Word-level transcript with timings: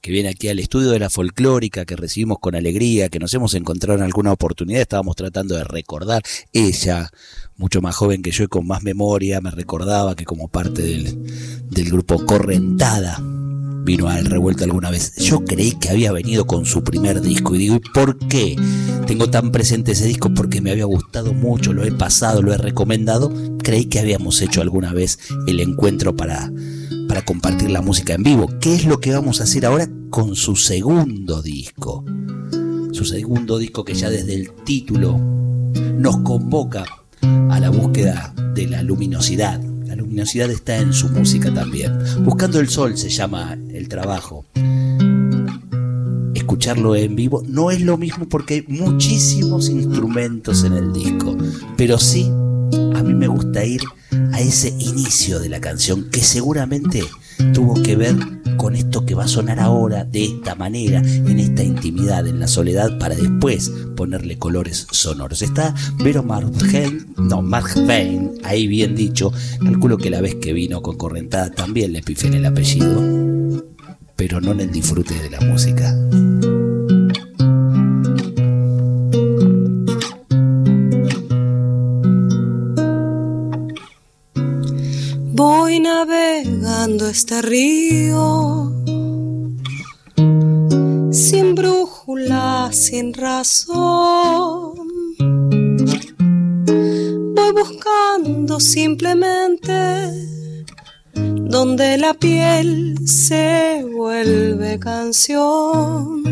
que 0.00 0.10
viene 0.10 0.28
aquí 0.28 0.48
al 0.48 0.58
estudio 0.58 0.90
de 0.90 0.98
la 0.98 1.10
folclórica, 1.10 1.84
que 1.84 1.96
recibimos 1.96 2.38
con 2.38 2.54
alegría, 2.54 3.08
que 3.08 3.18
nos 3.18 3.32
hemos 3.34 3.54
encontrado 3.54 3.98
en 3.98 4.04
alguna 4.04 4.32
oportunidad, 4.32 4.82
estábamos 4.82 5.16
tratando 5.16 5.56
de 5.56 5.64
recordar, 5.64 6.22
ella, 6.52 7.10
mucho 7.56 7.80
más 7.80 7.96
joven 7.96 8.22
que 8.22 8.30
yo 8.30 8.44
y 8.44 8.48
con 8.48 8.66
más 8.66 8.82
memoria, 8.82 9.40
me 9.40 9.50
recordaba 9.50 10.14
que 10.14 10.24
como 10.24 10.48
parte 10.48 10.82
del, 10.82 11.68
del 11.70 11.90
grupo 11.90 12.24
Correntada, 12.24 13.20
vino 13.84 14.08
al 14.08 14.26
revuelto 14.26 14.64
alguna 14.64 14.90
vez. 14.90 15.16
Yo 15.16 15.44
creí 15.44 15.72
que 15.72 15.90
había 15.90 16.12
venido 16.12 16.46
con 16.46 16.66
su 16.66 16.84
primer 16.84 17.20
disco 17.20 17.54
y 17.54 17.58
digo, 17.58 17.76
¿y 17.76 17.80
por 17.80 18.18
qué 18.28 18.56
tengo 19.06 19.30
tan 19.30 19.50
presente 19.50 19.92
ese 19.92 20.06
disco? 20.06 20.32
Porque 20.34 20.60
me 20.60 20.70
había 20.70 20.84
gustado 20.84 21.32
mucho, 21.32 21.72
lo 21.72 21.84
he 21.84 21.92
pasado, 21.92 22.42
lo 22.42 22.52
he 22.52 22.58
recomendado. 22.58 23.32
Creí 23.62 23.86
que 23.86 23.98
habíamos 23.98 24.40
hecho 24.42 24.60
alguna 24.60 24.92
vez 24.92 25.18
el 25.46 25.60
encuentro 25.60 26.14
para 26.14 26.50
para 27.10 27.22
compartir 27.22 27.72
la 27.72 27.82
música 27.82 28.14
en 28.14 28.22
vivo. 28.22 28.48
¿Qué 28.60 28.72
es 28.72 28.84
lo 28.84 29.00
que 29.00 29.10
vamos 29.10 29.40
a 29.40 29.42
hacer 29.42 29.66
ahora 29.66 29.88
con 30.10 30.36
su 30.36 30.54
segundo 30.54 31.42
disco? 31.42 32.04
Su 32.92 33.04
segundo 33.04 33.58
disco 33.58 33.84
que 33.84 33.94
ya 33.94 34.08
desde 34.10 34.32
el 34.34 34.52
título 34.64 35.18
nos 35.18 36.18
convoca 36.18 36.84
a 37.48 37.58
la 37.58 37.68
búsqueda 37.68 38.32
de 38.54 38.68
la 38.68 38.84
luminosidad. 38.84 39.60
La 39.86 39.96
luminosidad 39.96 40.52
está 40.52 40.76
en 40.76 40.92
su 40.92 41.08
música 41.08 41.52
también. 41.52 41.98
Buscando 42.20 42.60
el 42.60 42.68
sol 42.68 42.96
se 42.96 43.08
llama 43.08 43.58
el 43.74 43.88
trabajo. 43.88 44.44
Escucharlo 46.32 46.94
en 46.94 47.16
vivo 47.16 47.42
no 47.44 47.72
es 47.72 47.80
lo 47.80 47.98
mismo 47.98 48.28
porque 48.28 48.54
hay 48.54 48.64
muchísimos 48.68 49.68
instrumentos 49.68 50.62
en 50.62 50.74
el 50.74 50.92
disco, 50.92 51.36
pero 51.76 51.98
sí 51.98 52.30
a 52.94 53.02
mí 53.02 53.14
me 53.14 53.26
gusta 53.26 53.64
ir 53.64 53.80
ese 54.40 54.68
inicio 54.78 55.38
de 55.40 55.48
la 55.48 55.60
canción 55.60 56.10
que 56.10 56.22
seguramente 56.22 57.02
tuvo 57.52 57.82
que 57.82 57.96
ver 57.96 58.16
con 58.56 58.76
esto 58.76 59.06
que 59.06 59.14
va 59.14 59.24
a 59.24 59.28
sonar 59.28 59.58
ahora 59.58 60.04
de 60.04 60.24
esta 60.24 60.54
manera, 60.54 61.00
en 61.00 61.38
esta 61.38 61.62
intimidad, 61.62 62.26
en 62.26 62.40
la 62.40 62.46
soledad, 62.46 62.98
para 62.98 63.14
después 63.14 63.70
ponerle 63.96 64.38
colores 64.38 64.86
sonoros. 64.90 65.42
Está 65.42 65.74
Vero 66.02 66.22
Margen, 66.22 67.14
no, 67.16 67.40
Margvein, 67.42 68.32
ahí 68.44 68.66
bien 68.66 68.94
dicho, 68.94 69.32
calculo 69.62 69.96
que 69.96 70.10
la 70.10 70.20
vez 70.20 70.34
que 70.36 70.52
vino 70.52 70.82
con 70.82 70.96
Correntada 70.96 71.50
también 71.50 71.92
le 71.92 72.02
pifié 72.02 72.28
en 72.28 72.34
el 72.34 72.46
apellido, 72.46 73.64
pero 74.16 74.40
no 74.40 74.52
en 74.52 74.60
el 74.60 74.70
disfrute 74.70 75.14
de 75.14 75.30
la 75.30 75.40
música. 75.40 75.96
Navegando 85.82 87.08
este 87.08 87.42
río, 87.42 88.72
sin 91.10 91.54
brújula, 91.54 92.70
sin 92.72 93.14
razón. 93.14 94.74
Voy 97.34 97.52
buscando 97.52 98.60
simplemente 98.60 99.74
donde 101.50 101.98
la 101.98 102.14
piel 102.14 102.96
se 103.06 103.84
vuelve 103.92 104.78
canción. 104.78 106.22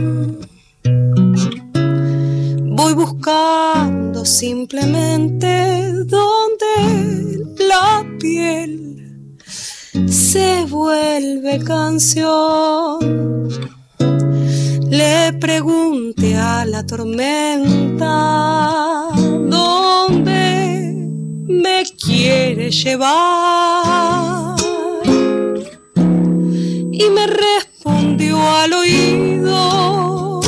Voy 2.76 2.94
buscando 2.94 4.24
simplemente 4.24 5.92
donde 6.04 7.44
la 7.58 8.06
piel 8.20 8.88
se 10.06 10.64
vuelve 10.66 11.58
canción. 11.64 12.98
Le 14.90 15.32
pregunté 15.34 16.36
a 16.36 16.64
la 16.64 16.84
tormenta 16.86 18.06
dónde 19.48 20.94
me 21.46 21.84
quiere 22.02 22.70
llevar. 22.70 24.56
Y 26.90 27.10
me 27.10 27.26
respondió 27.26 28.38
al 28.40 28.72
oído, 28.72 30.40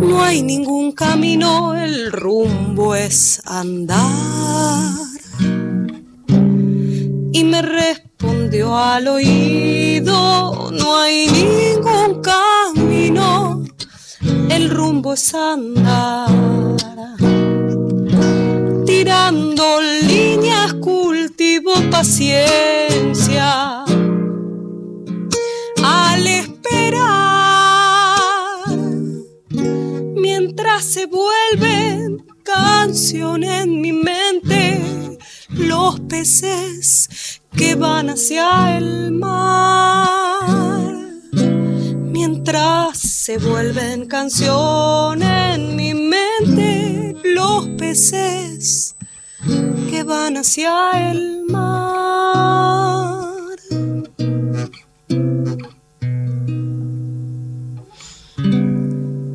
no 0.00 0.22
hay 0.24 0.42
ningún 0.42 0.92
camino, 0.92 1.74
el 1.74 2.10
rumbo 2.10 2.94
es 2.94 3.40
andar. 3.44 4.92
Y 7.32 7.44
me 7.44 7.62
respondió 7.62 8.07
respondió 8.18 8.76
al 8.76 9.06
oído, 9.06 10.70
no 10.72 10.96
hay 10.96 11.28
ningún 11.28 12.20
camino, 12.20 13.62
el 14.50 14.70
rumbo 14.70 15.12
es 15.12 15.32
andar. 15.34 16.28
Tirando 18.84 19.80
líneas 20.02 20.74
cultivo 20.74 21.72
paciencia. 21.90 23.84
Al 25.84 26.26
esperar, 26.26 26.58
mientras 30.16 30.84
se 30.84 31.06
vuelven 31.06 32.26
canción 32.42 33.44
en 33.44 33.80
mi 33.80 33.92
mente 33.92 35.18
los 35.50 36.00
peces 36.00 37.37
que 37.58 37.74
van 37.74 38.08
hacia 38.10 38.78
el 38.78 39.10
mar. 39.10 40.94
Mientras 42.16 42.98
se 42.98 43.38
vuelven 43.38 44.06
canción 44.06 45.20
en 45.22 45.74
mi 45.74 45.92
mente 45.92 47.16
los 47.24 47.66
peces 47.70 48.94
que 49.90 50.04
van 50.04 50.36
hacia 50.36 51.10
el 51.10 51.42
mar. 51.48 51.98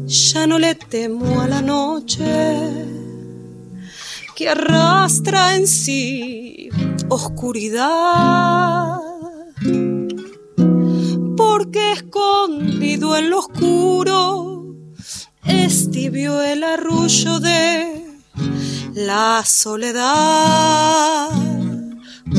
Ya 0.06 0.48
no 0.48 0.60
le 0.60 0.76
temo 0.76 1.42
a 1.42 1.48
la 1.50 1.62
noche 1.62 2.24
que 4.36 4.50
arrastra 4.50 5.56
en 5.56 5.68
sí 5.68 6.70
oscuridad. 7.14 9.00
Porque 11.38 11.94
escondido 11.94 13.16
en 13.16 13.30
lo 13.30 13.40
oscuro 13.40 14.76
es 15.46 15.92
tibio 15.92 16.42
el 16.42 16.64
arrullo 16.64 17.40
de 17.40 18.04
la 18.96 19.44
soledad. 19.46 21.30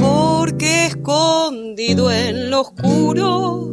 Porque 0.01 0.87
escondido 0.87 2.11
en 2.11 2.51
lo 2.51 2.63
oscuro 2.63 3.71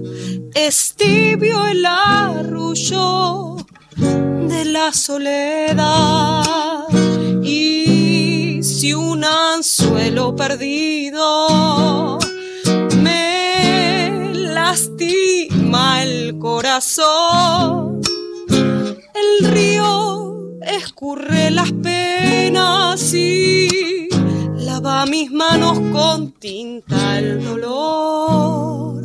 es 0.53 0.95
tibio 0.95 1.65
el 1.65 1.85
arrullo 1.85 3.57
de 3.97 4.65
la 4.65 4.93
soledad. 4.93 6.70
Si 8.81 8.95
un 8.95 9.23
anzuelo 9.23 10.35
perdido 10.35 12.17
me 12.97 14.33
lastima 14.33 16.01
el 16.01 16.39
corazón, 16.39 18.01
el 18.49 19.51
río 19.51 20.57
escurre 20.63 21.51
las 21.51 21.71
penas 21.73 23.13
y 23.13 24.09
lava 24.55 25.05
mis 25.05 25.29
manos 25.29 25.79
con 25.91 26.31
tinta 26.31 27.19
el 27.19 27.43
dolor. 27.43 29.03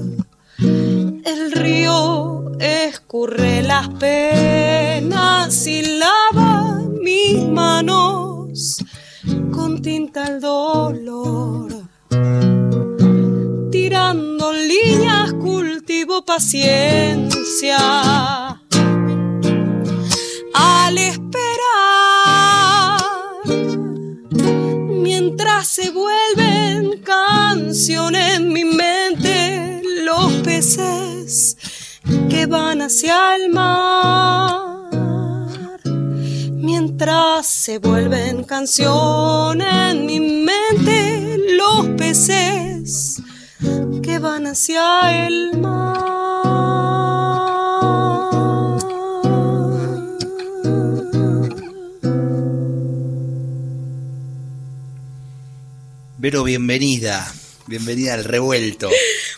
El 0.59 1.53
río 1.53 2.51
escurre 2.61 3.61
las 3.61 3.91
penas 3.91 5.67
y 5.67 5.99
lava 5.99 6.81
mis 7.03 7.47
manos 7.47 8.26
con 9.67 9.83
tinta 9.83 10.29
el 10.29 10.41
dolor. 10.41 11.73
Tirando 13.73 14.53
líneas 14.53 15.33
cultivo 15.33 16.25
paciencia. 16.25 17.79
Al 20.55 20.99
esperar, 20.99 21.41
mientras 25.03 25.67
se 25.67 25.91
vuelven 25.91 27.03
canción 27.03 28.15
en 28.15 28.53
mi 28.53 28.65
mente 28.65 29.83
los 30.05 30.33
peces 30.45 31.57
que 32.31 32.47
van 32.47 32.83
hacia 32.83 33.35
el 33.35 33.51
mar 33.51 34.66
se 37.43 37.79
vuelven 37.79 38.45
canción 38.45 39.61
en 39.61 40.07
mi 40.07 40.19
mente 40.19 41.37
los 41.57 41.89
peces 41.97 43.23
que 44.03 44.19
van 44.19 44.47
hacia 44.47 45.27
el 45.27 45.59
mar. 45.59 45.97
Pero 56.21 56.45
bienvenida, 56.45 57.33
bienvenida 57.67 58.15
al 58.15 58.25
revuelto. 58.25 58.91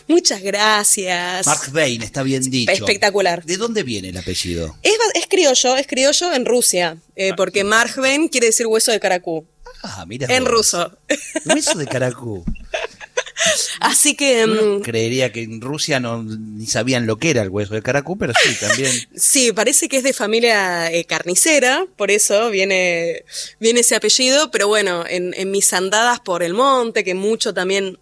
Muchas 0.07 0.41
gracias. 0.41 1.45
Mark 1.45 1.71
Bain, 1.71 2.01
está 2.01 2.23
bien 2.23 2.43
dicho. 2.49 2.71
Espectacular. 2.71 3.43
¿De 3.43 3.57
dónde 3.57 3.83
viene 3.83 4.09
el 4.09 4.17
apellido? 4.17 4.75
Es, 4.83 4.93
es 5.15 5.27
criollo, 5.27 5.75
es 5.75 5.87
criollo 5.87 6.33
en 6.33 6.45
Rusia, 6.45 6.97
eh, 7.15 7.33
porque 7.35 7.63
Marjven 7.63 8.27
quiere 8.27 8.47
decir 8.47 8.67
hueso 8.67 8.91
de 8.91 8.99
caracú. 8.99 9.45
Ah, 9.83 10.05
mira. 10.07 10.27
En 10.35 10.43
vos. 10.43 10.53
ruso. 10.53 10.97
Hueso 11.45 11.77
de 11.77 11.87
caracú. 11.87 12.43
Así 13.79 14.15
que 14.15 14.43
Uno 14.43 14.79
mm, 14.79 14.81
creería 14.81 15.31
que 15.31 15.43
en 15.43 15.61
Rusia 15.61 15.99
no 15.99 16.23
ni 16.23 16.65
sabían 16.65 17.07
lo 17.07 17.17
que 17.17 17.29
era 17.29 17.41
el 17.41 17.49
hueso 17.49 17.73
de 17.73 17.81
caracú, 17.81 18.17
pero 18.17 18.33
sí, 18.33 18.53
también. 18.59 18.91
sí, 19.15 19.53
parece 19.53 19.87
que 19.87 19.97
es 19.97 20.03
de 20.03 20.11
familia 20.11 20.91
eh, 20.91 21.05
carnicera, 21.05 21.85
por 21.95 22.11
eso 22.11 22.49
viene, 22.49 23.23
viene 23.59 23.79
ese 23.79 23.95
apellido, 23.95 24.51
pero 24.51 24.67
bueno, 24.67 25.05
en, 25.07 25.33
en 25.37 25.51
mis 25.51 25.71
andadas 25.71 26.19
por 26.19 26.43
el 26.43 26.53
monte, 26.53 27.05
que 27.05 27.13
mucho 27.13 27.53
también 27.53 27.97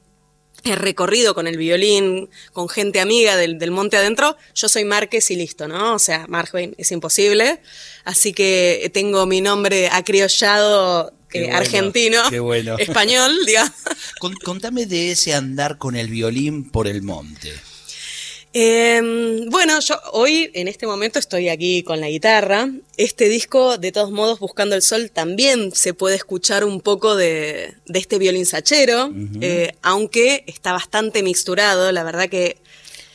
he 0.73 0.75
recorrido 0.75 1.33
con 1.35 1.47
el 1.47 1.57
violín, 1.57 2.29
con 2.53 2.69
gente 2.69 2.99
amiga 2.99 3.35
del, 3.35 3.57
del 3.59 3.71
monte 3.71 3.97
adentro, 3.97 4.37
yo 4.55 4.69
soy 4.69 4.83
Márquez 4.85 5.29
y 5.31 5.35
listo, 5.35 5.67
¿no? 5.67 5.95
O 5.95 5.99
sea, 5.99 6.25
Marjven 6.27 6.75
es 6.77 6.91
imposible. 6.91 7.61
Así 8.05 8.33
que 8.33 8.89
tengo 8.93 9.25
mi 9.25 9.41
nombre 9.41 9.89
acriollado 9.91 11.11
eh, 11.33 11.41
bueno, 11.41 11.57
argentino, 11.57 12.21
bueno. 12.41 12.77
español, 12.77 13.35
digamos. 13.45 13.73
Con- 14.19 14.33
contame 14.35 14.85
de 14.85 15.11
ese 15.11 15.33
andar 15.33 15.77
con 15.77 15.95
el 15.95 16.07
violín 16.07 16.69
por 16.69 16.87
el 16.87 17.01
monte. 17.01 17.53
Eh, 18.53 19.45
bueno, 19.49 19.79
yo 19.79 19.95
hoy 20.13 20.49
en 20.53 20.67
este 20.67 20.87
momento 20.87 21.19
estoy 21.19 21.49
aquí 21.49 21.83
con 21.83 21.99
la 21.99 22.09
guitarra. 22.09 22.69
Este 22.95 23.29
disco, 23.29 23.77
de 23.77 23.91
todos 23.91 24.11
modos, 24.11 24.39
Buscando 24.39 24.75
el 24.75 24.81
Sol, 24.81 25.11
también 25.11 25.71
se 25.73 25.93
puede 25.93 26.15
escuchar 26.15 26.63
un 26.63 26.81
poco 26.81 27.15
de, 27.15 27.75
de 27.85 27.99
este 27.99 28.17
violín 28.17 28.45
sachero, 28.45 29.13
eh, 29.41 29.73
aunque 29.81 30.43
está 30.47 30.71
bastante 30.71 31.23
mixturado. 31.23 31.91
La 31.91 32.03
verdad 32.03 32.29
que 32.29 32.57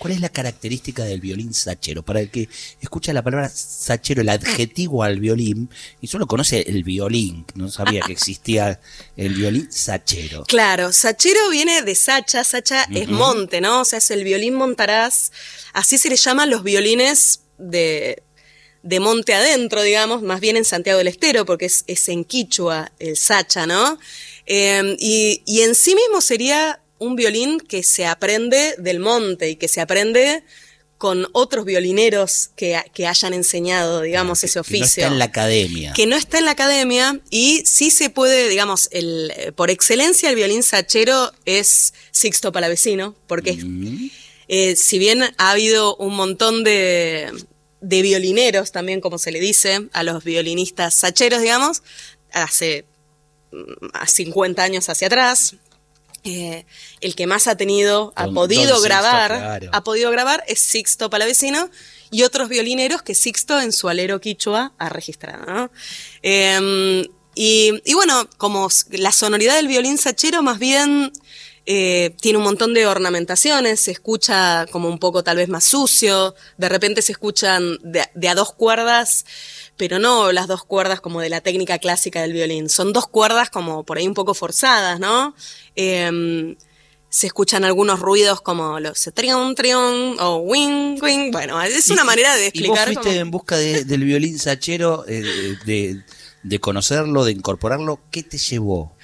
¿Cuál 0.02 0.14
es 0.14 0.20
la 0.20 0.30
característica 0.30 1.04
del 1.04 1.20
violín 1.20 1.54
sachero? 1.54 2.02
Para 2.02 2.18
el 2.18 2.28
que 2.28 2.48
escucha 2.80 3.12
la 3.12 3.22
palabra 3.22 3.48
sachero, 3.48 4.20
el 4.20 4.30
adjetivo 4.30 5.04
al 5.04 5.20
violín, 5.20 5.70
y 6.00 6.08
solo 6.08 6.26
conoce 6.26 6.64
el 6.66 6.82
violín, 6.82 7.46
no 7.54 7.70
sabía 7.70 8.00
que 8.00 8.10
existía 8.10 8.80
el 9.16 9.34
violín 9.34 9.70
sachero. 9.70 10.42
Claro, 10.48 10.92
Sachero 10.92 11.50
viene 11.50 11.82
de 11.82 11.94
Sacha, 11.94 12.42
Sacha 12.42 12.82
es 12.92 13.06
monte, 13.10 13.60
¿no? 13.60 13.82
O 13.82 13.84
sea, 13.84 13.98
es 13.98 14.10
el 14.10 14.24
violín 14.24 14.54
montaraz, 14.54 15.30
así 15.72 15.98
se 15.98 16.08
le 16.08 16.16
llaman 16.16 16.50
los 16.50 16.64
violines 16.64 17.42
de, 17.58 18.24
de 18.82 18.98
monte 18.98 19.34
adentro, 19.34 19.82
digamos, 19.82 20.20
más 20.22 20.40
bien 20.40 20.56
en 20.56 20.64
Santiago 20.64 20.98
del 20.98 21.06
Estero, 21.06 21.46
porque 21.46 21.66
es, 21.66 21.84
es 21.86 22.08
en 22.08 22.24
Quichua 22.24 22.90
el 22.98 23.16
Sacha, 23.16 23.68
¿no? 23.68 24.00
Eh, 24.46 24.96
y, 24.98 25.44
y 25.46 25.60
en 25.60 25.76
sí 25.76 25.94
mismo 25.94 26.20
sería 26.20 26.81
un 27.02 27.16
violín 27.16 27.58
que 27.60 27.82
se 27.82 28.06
aprende 28.06 28.74
del 28.78 28.98
monte 29.00 29.50
y 29.50 29.56
que 29.56 29.68
se 29.68 29.80
aprende 29.80 30.42
con 30.98 31.26
otros 31.32 31.64
violineros 31.64 32.50
que, 32.54 32.80
que 32.94 33.08
hayan 33.08 33.34
enseñado, 33.34 34.02
digamos, 34.02 34.44
ese 34.44 34.52
Que 34.52 34.58
no 34.58 34.60
oficio 34.60 34.84
está 35.02 35.06
en 35.08 35.18
la 35.18 35.24
academia. 35.24 35.92
que 35.94 36.06
no 36.06 36.14
está 36.14 36.38
en 36.38 36.44
la 36.44 36.52
academia 36.52 37.18
y 37.28 37.62
sí 37.66 37.90
se 37.90 38.08
puede, 38.08 38.48
digamos, 38.48 38.88
el, 38.92 39.32
por 39.56 39.70
excelencia 39.70 40.28
el 40.30 40.36
violín 40.36 40.62
sachero 40.62 41.32
es 41.44 41.92
Sixto 42.12 42.52
Palavecino, 42.52 43.16
porque 43.26 43.54
Mm. 43.54 44.10
eh, 44.46 44.76
si 44.76 44.98
bien 45.00 45.22
ha 45.38 45.50
habido 45.50 45.96
un 45.96 46.14
montón 46.14 46.62
de, 46.62 47.32
de 47.80 48.02
violineros 48.02 48.70
también, 48.70 49.00
como 49.00 49.18
se 49.18 49.32
le 49.32 49.40
dice, 49.40 49.88
a 49.92 50.04
los 50.04 50.22
violinistas 50.22 50.94
sacheros, 50.94 51.40
digamos, 51.42 51.82
hace 52.32 52.84
mm, 53.50 53.86
a 53.94 54.06
50 54.06 54.62
años 54.62 54.88
hacia 54.88 55.08
atrás. 55.08 55.56
Eh, 56.24 56.64
el 57.00 57.14
que 57.14 57.26
más 57.26 57.46
ha 57.48 57.56
tenido, 57.56 58.12
ha 58.16 58.26
Don- 58.26 58.34
podido 58.34 58.62
don 58.62 58.70
Sixto, 58.76 58.82
grabar, 58.84 59.30
claro. 59.38 59.70
ha 59.72 59.82
podido 59.84 60.10
grabar 60.10 60.44
es 60.46 60.60
Sixto 60.60 61.10
Palavecino 61.10 61.68
y 62.10 62.22
otros 62.22 62.48
violineros 62.48 63.02
que 63.02 63.14
Sixto 63.14 63.60
en 63.60 63.72
su 63.72 63.88
alero 63.88 64.20
quichua 64.20 64.72
ha 64.78 64.88
registrado. 64.88 65.44
¿no? 65.46 65.70
Eh, 66.22 67.08
y, 67.34 67.72
y 67.84 67.94
bueno, 67.94 68.28
como 68.38 68.68
la 68.90 69.10
sonoridad 69.12 69.56
del 69.56 69.66
violín 69.68 69.96
sachero 69.98 70.42
más 70.42 70.58
bien 70.58 71.12
eh, 71.64 72.14
tiene 72.20 72.38
un 72.38 72.44
montón 72.44 72.74
de 72.74 72.86
ornamentaciones, 72.86 73.80
se 73.80 73.92
escucha 73.92 74.66
como 74.70 74.88
un 74.88 74.98
poco 74.98 75.22
tal 75.22 75.36
vez 75.36 75.48
más 75.48 75.64
sucio, 75.64 76.34
de 76.58 76.68
repente 76.68 77.02
se 77.02 77.12
escuchan 77.12 77.78
de, 77.82 78.04
de 78.14 78.28
a 78.28 78.34
dos 78.34 78.52
cuerdas, 78.52 79.24
pero 79.76 79.98
no 79.98 80.32
las 80.32 80.46
dos 80.48 80.64
cuerdas 80.64 81.00
como 81.00 81.20
de 81.20 81.28
la 81.28 81.40
técnica 81.40 81.78
clásica 81.78 82.20
del 82.22 82.32
violín, 82.32 82.68
son 82.68 82.92
dos 82.92 83.06
cuerdas 83.06 83.50
como 83.50 83.84
por 83.84 83.98
ahí 83.98 84.06
un 84.06 84.14
poco 84.14 84.34
forzadas, 84.34 85.00
¿no? 85.00 85.34
Em, 85.74 86.56
se 87.08 87.26
escuchan 87.26 87.64
algunos 87.64 88.00
ruidos 88.00 88.40
como 88.40 88.80
los 88.80 89.10
trión, 89.14 89.54
trión 89.54 90.16
o 90.20 90.36
wing, 90.38 90.98
wing. 91.02 91.30
Bueno, 91.30 91.60
es 91.62 91.90
una 91.90 92.02
Y- 92.02 92.06
manera 92.06 92.34
de 92.36 92.44
¿Y 92.44 92.48
explicar. 92.48 92.88
vos 92.88 92.94
fuiste 93.02 93.18
en 93.20 93.30
busca 93.30 93.56
de- 93.58 93.84
del 93.84 94.04
violín 94.04 94.38
sachero, 94.38 95.04
eh, 95.06 95.22
de, 95.66 96.02
de 96.42 96.58
conocerlo, 96.60 97.24
de 97.24 97.32
incorporarlo? 97.32 98.00
¿Qué 98.10 98.22
te 98.22 98.38
llevó? 98.38 98.94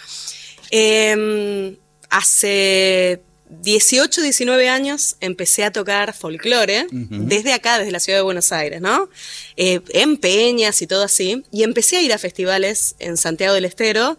Em, 0.71 1.76
hace 2.11 3.23
18, 3.49 4.23
19 4.23 4.69
años 4.69 5.17
empecé 5.21 5.65
a 5.65 5.73
tocar 5.73 6.15
folclore, 6.15 6.87
desde 6.91 7.53
acá, 7.53 7.79
desde 7.79 7.93
la 7.93 8.00
ciudad 8.00 8.19
de 8.19 8.23
Buenos 8.23 8.53
Aires, 8.53 8.81
¿no? 8.81 9.09
Eh, 9.56 9.81
en 9.91 10.17
peñas 10.17 10.83
y 10.83 10.87
todo 10.87 11.03
así. 11.03 11.43
Y 11.50 11.62
empecé 11.62 11.97
a 11.97 12.03
ir 12.03 12.12
a 12.12 12.19
festivales 12.19 12.95
en 12.99 13.17
Santiago 13.17 13.55
del 13.55 13.65
Estero. 13.65 14.19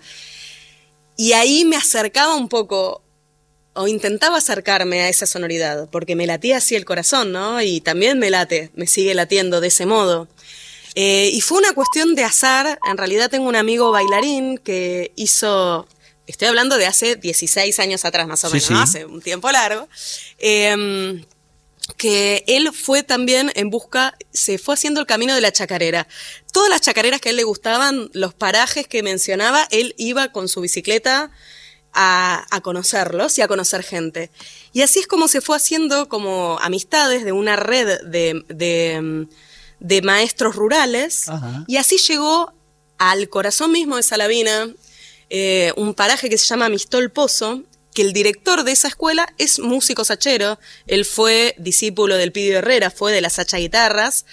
Y 1.15 1.33
ahí 1.33 1.65
me 1.65 1.75
acercaba 1.75 2.35
un 2.35 2.49
poco, 2.49 3.03
o 3.73 3.87
intentaba 3.87 4.37
acercarme 4.37 5.01
a 5.01 5.09
esa 5.09 5.25
sonoridad, 5.25 5.89
porque 5.89 6.15
me 6.15 6.27
latía 6.27 6.57
así 6.57 6.75
el 6.75 6.85
corazón, 6.85 7.31
¿no? 7.31 7.61
Y 7.61 7.81
también 7.81 8.19
me 8.19 8.29
late, 8.29 8.71
me 8.75 8.87
sigue 8.87 9.13
latiendo 9.13 9.61
de 9.61 9.67
ese 9.67 9.85
modo. 9.85 10.27
Eh, 10.95 11.29
y 11.33 11.41
fue 11.41 11.59
una 11.59 11.73
cuestión 11.73 12.15
de 12.15 12.23
azar. 12.23 12.79
En 12.89 12.97
realidad 12.97 13.29
tengo 13.29 13.47
un 13.47 13.55
amigo 13.55 13.91
bailarín 13.91 14.57
que 14.57 15.11
hizo, 15.15 15.87
estoy 16.31 16.47
hablando 16.47 16.77
de 16.77 16.85
hace 16.85 17.15
16 17.15 17.79
años 17.79 18.05
atrás 18.05 18.27
más 18.27 18.43
o 18.43 18.47
Sí, 18.49 18.53
menos, 18.53 18.67
sí. 18.67 18.73
¿no? 18.73 18.79
hace 18.81 19.05
un 19.05 19.21
tiempo 19.21 19.51
largo, 19.51 19.87
eh, 20.37 21.23
que 21.97 22.43
él 22.47 22.71
fue 22.73 23.03
también 23.03 23.51
en 23.55 23.69
busca, 23.69 24.15
se 24.31 24.57
fue 24.57 24.75
haciendo 24.75 24.99
el 24.99 25.07
camino 25.07 25.33
de 25.33 25.41
la 25.41 25.51
chacarera. 25.51 26.07
Todas 26.53 26.69
las 26.69 26.81
chacareras 26.81 27.19
que 27.19 27.29
a 27.29 27.31
él 27.31 27.35
le 27.37 27.43
gustaban, 27.43 28.09
los 28.13 28.33
parajes 28.33 28.87
que 28.87 29.01
mencionaba, 29.03 29.67
él 29.71 29.95
iba 29.97 30.31
con 30.31 30.47
su 30.49 30.61
bicicleta 30.61 31.31
a, 31.93 32.45
a 32.55 32.61
conocerlos 32.61 33.37
y 33.37 33.41
a 33.41 33.47
conocer 33.47 33.83
gente. 33.83 34.29
Y 34.71 34.83
así 34.83 34.99
es 34.99 35.07
como 35.07 35.27
se 35.27 35.41
fue 35.41 35.55
haciendo 35.57 36.07
como 36.09 36.59
amistades 36.61 37.25
de 37.25 37.31
una 37.31 37.55
red 37.55 38.01
de, 38.05 38.43
de, 38.49 39.27
de 39.79 40.01
maestros 40.03 40.55
rurales. 40.55 41.27
Ajá. 41.27 41.65
Y 41.67 41.77
así 41.77 41.97
llegó 41.97 42.53
al 42.99 43.29
corazón 43.29 43.71
mismo 43.71 43.95
de 43.95 44.03
Salavina, 44.03 44.69
eh, 45.29 45.73
un 45.75 45.93
paraje 45.93 46.29
que 46.29 46.37
se 46.37 46.45
llama 46.45 46.69
Mistol 46.69 47.11
Pozo, 47.11 47.63
que 47.93 48.01
el 48.01 48.13
director 48.13 48.63
de 48.63 48.71
esa 48.71 48.87
escuela 48.87 49.33
es 49.37 49.59
músico 49.59 50.05
sachero. 50.05 50.59
Él 50.87 51.05
fue 51.05 51.55
discípulo 51.57 52.17
del 52.17 52.31
Pidio 52.31 52.59
Herrera, 52.59 52.91
fue 52.91 53.11
de 53.11 53.21
las 53.21 53.33
Sacha 53.33 53.57
Guitarras. 53.57 54.25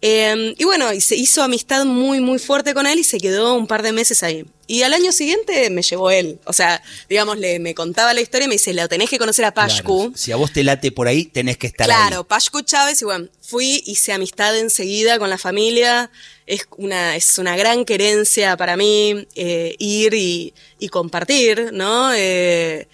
Eh, 0.00 0.54
y 0.56 0.64
bueno, 0.64 0.88
se 1.00 1.16
hizo 1.16 1.42
amistad 1.42 1.84
muy, 1.84 2.20
muy 2.20 2.38
fuerte 2.38 2.74
con 2.74 2.86
él 2.86 2.98
y 2.98 3.04
se 3.04 3.18
quedó 3.18 3.54
un 3.54 3.66
par 3.66 3.82
de 3.82 3.92
meses 3.92 4.22
ahí. 4.22 4.44
Y 4.68 4.82
al 4.82 4.92
año 4.92 5.10
siguiente 5.12 5.70
me 5.70 5.80
llevó 5.82 6.10
él. 6.10 6.38
O 6.44 6.52
sea, 6.52 6.82
digamos, 7.08 7.38
le, 7.38 7.58
me 7.58 7.74
contaba 7.74 8.12
la 8.12 8.20
historia 8.20 8.44
y 8.44 8.48
me 8.48 8.54
dice, 8.56 8.74
lo 8.74 8.86
tenés 8.86 9.08
que 9.08 9.18
conocer 9.18 9.46
a 9.46 9.52
Pashku. 9.54 9.98
Claro, 9.98 10.12
Si 10.14 10.30
a 10.30 10.36
vos 10.36 10.52
te 10.52 10.62
late 10.62 10.92
por 10.92 11.08
ahí, 11.08 11.24
tenés 11.24 11.56
que 11.56 11.66
estar 11.68 11.86
Claro, 11.86 12.18
ahí. 12.18 12.24
Pashku 12.28 12.60
Chávez, 12.60 13.00
y 13.00 13.06
bueno, 13.06 13.28
fui, 13.40 13.82
hice 13.86 14.12
amistad 14.12 14.56
enseguida 14.58 15.18
con 15.18 15.30
la 15.30 15.38
familia. 15.38 16.10
Es 16.46 16.66
una, 16.76 17.16
es 17.16 17.38
una 17.38 17.56
gran 17.56 17.86
querencia 17.86 18.58
para 18.58 18.76
mí 18.76 19.26
eh, 19.34 19.74
ir 19.78 20.12
y, 20.12 20.52
y 20.78 20.88
compartir, 20.90 21.70
¿no? 21.72 22.12
Eh, 22.14 22.86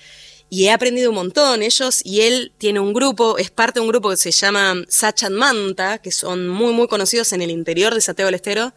y 0.50 0.66
he 0.66 0.70
aprendido 0.70 1.10
un 1.10 1.16
montón. 1.16 1.62
Ellos 1.62 2.02
y 2.04 2.20
él 2.20 2.52
tiene 2.56 2.78
un 2.78 2.92
grupo, 2.92 3.36
es 3.38 3.50
parte 3.50 3.80
de 3.80 3.82
un 3.82 3.88
grupo 3.88 4.10
que 4.10 4.16
se 4.16 4.30
llama 4.30 4.74
Sachan 4.88 5.34
Manta, 5.34 5.98
que 5.98 6.12
son 6.12 6.48
muy, 6.48 6.72
muy 6.72 6.86
conocidos 6.86 7.32
en 7.32 7.42
el 7.42 7.50
interior 7.50 7.92
de 7.92 8.00
Santiago 8.00 8.28
del 8.28 8.36
Estero. 8.36 8.72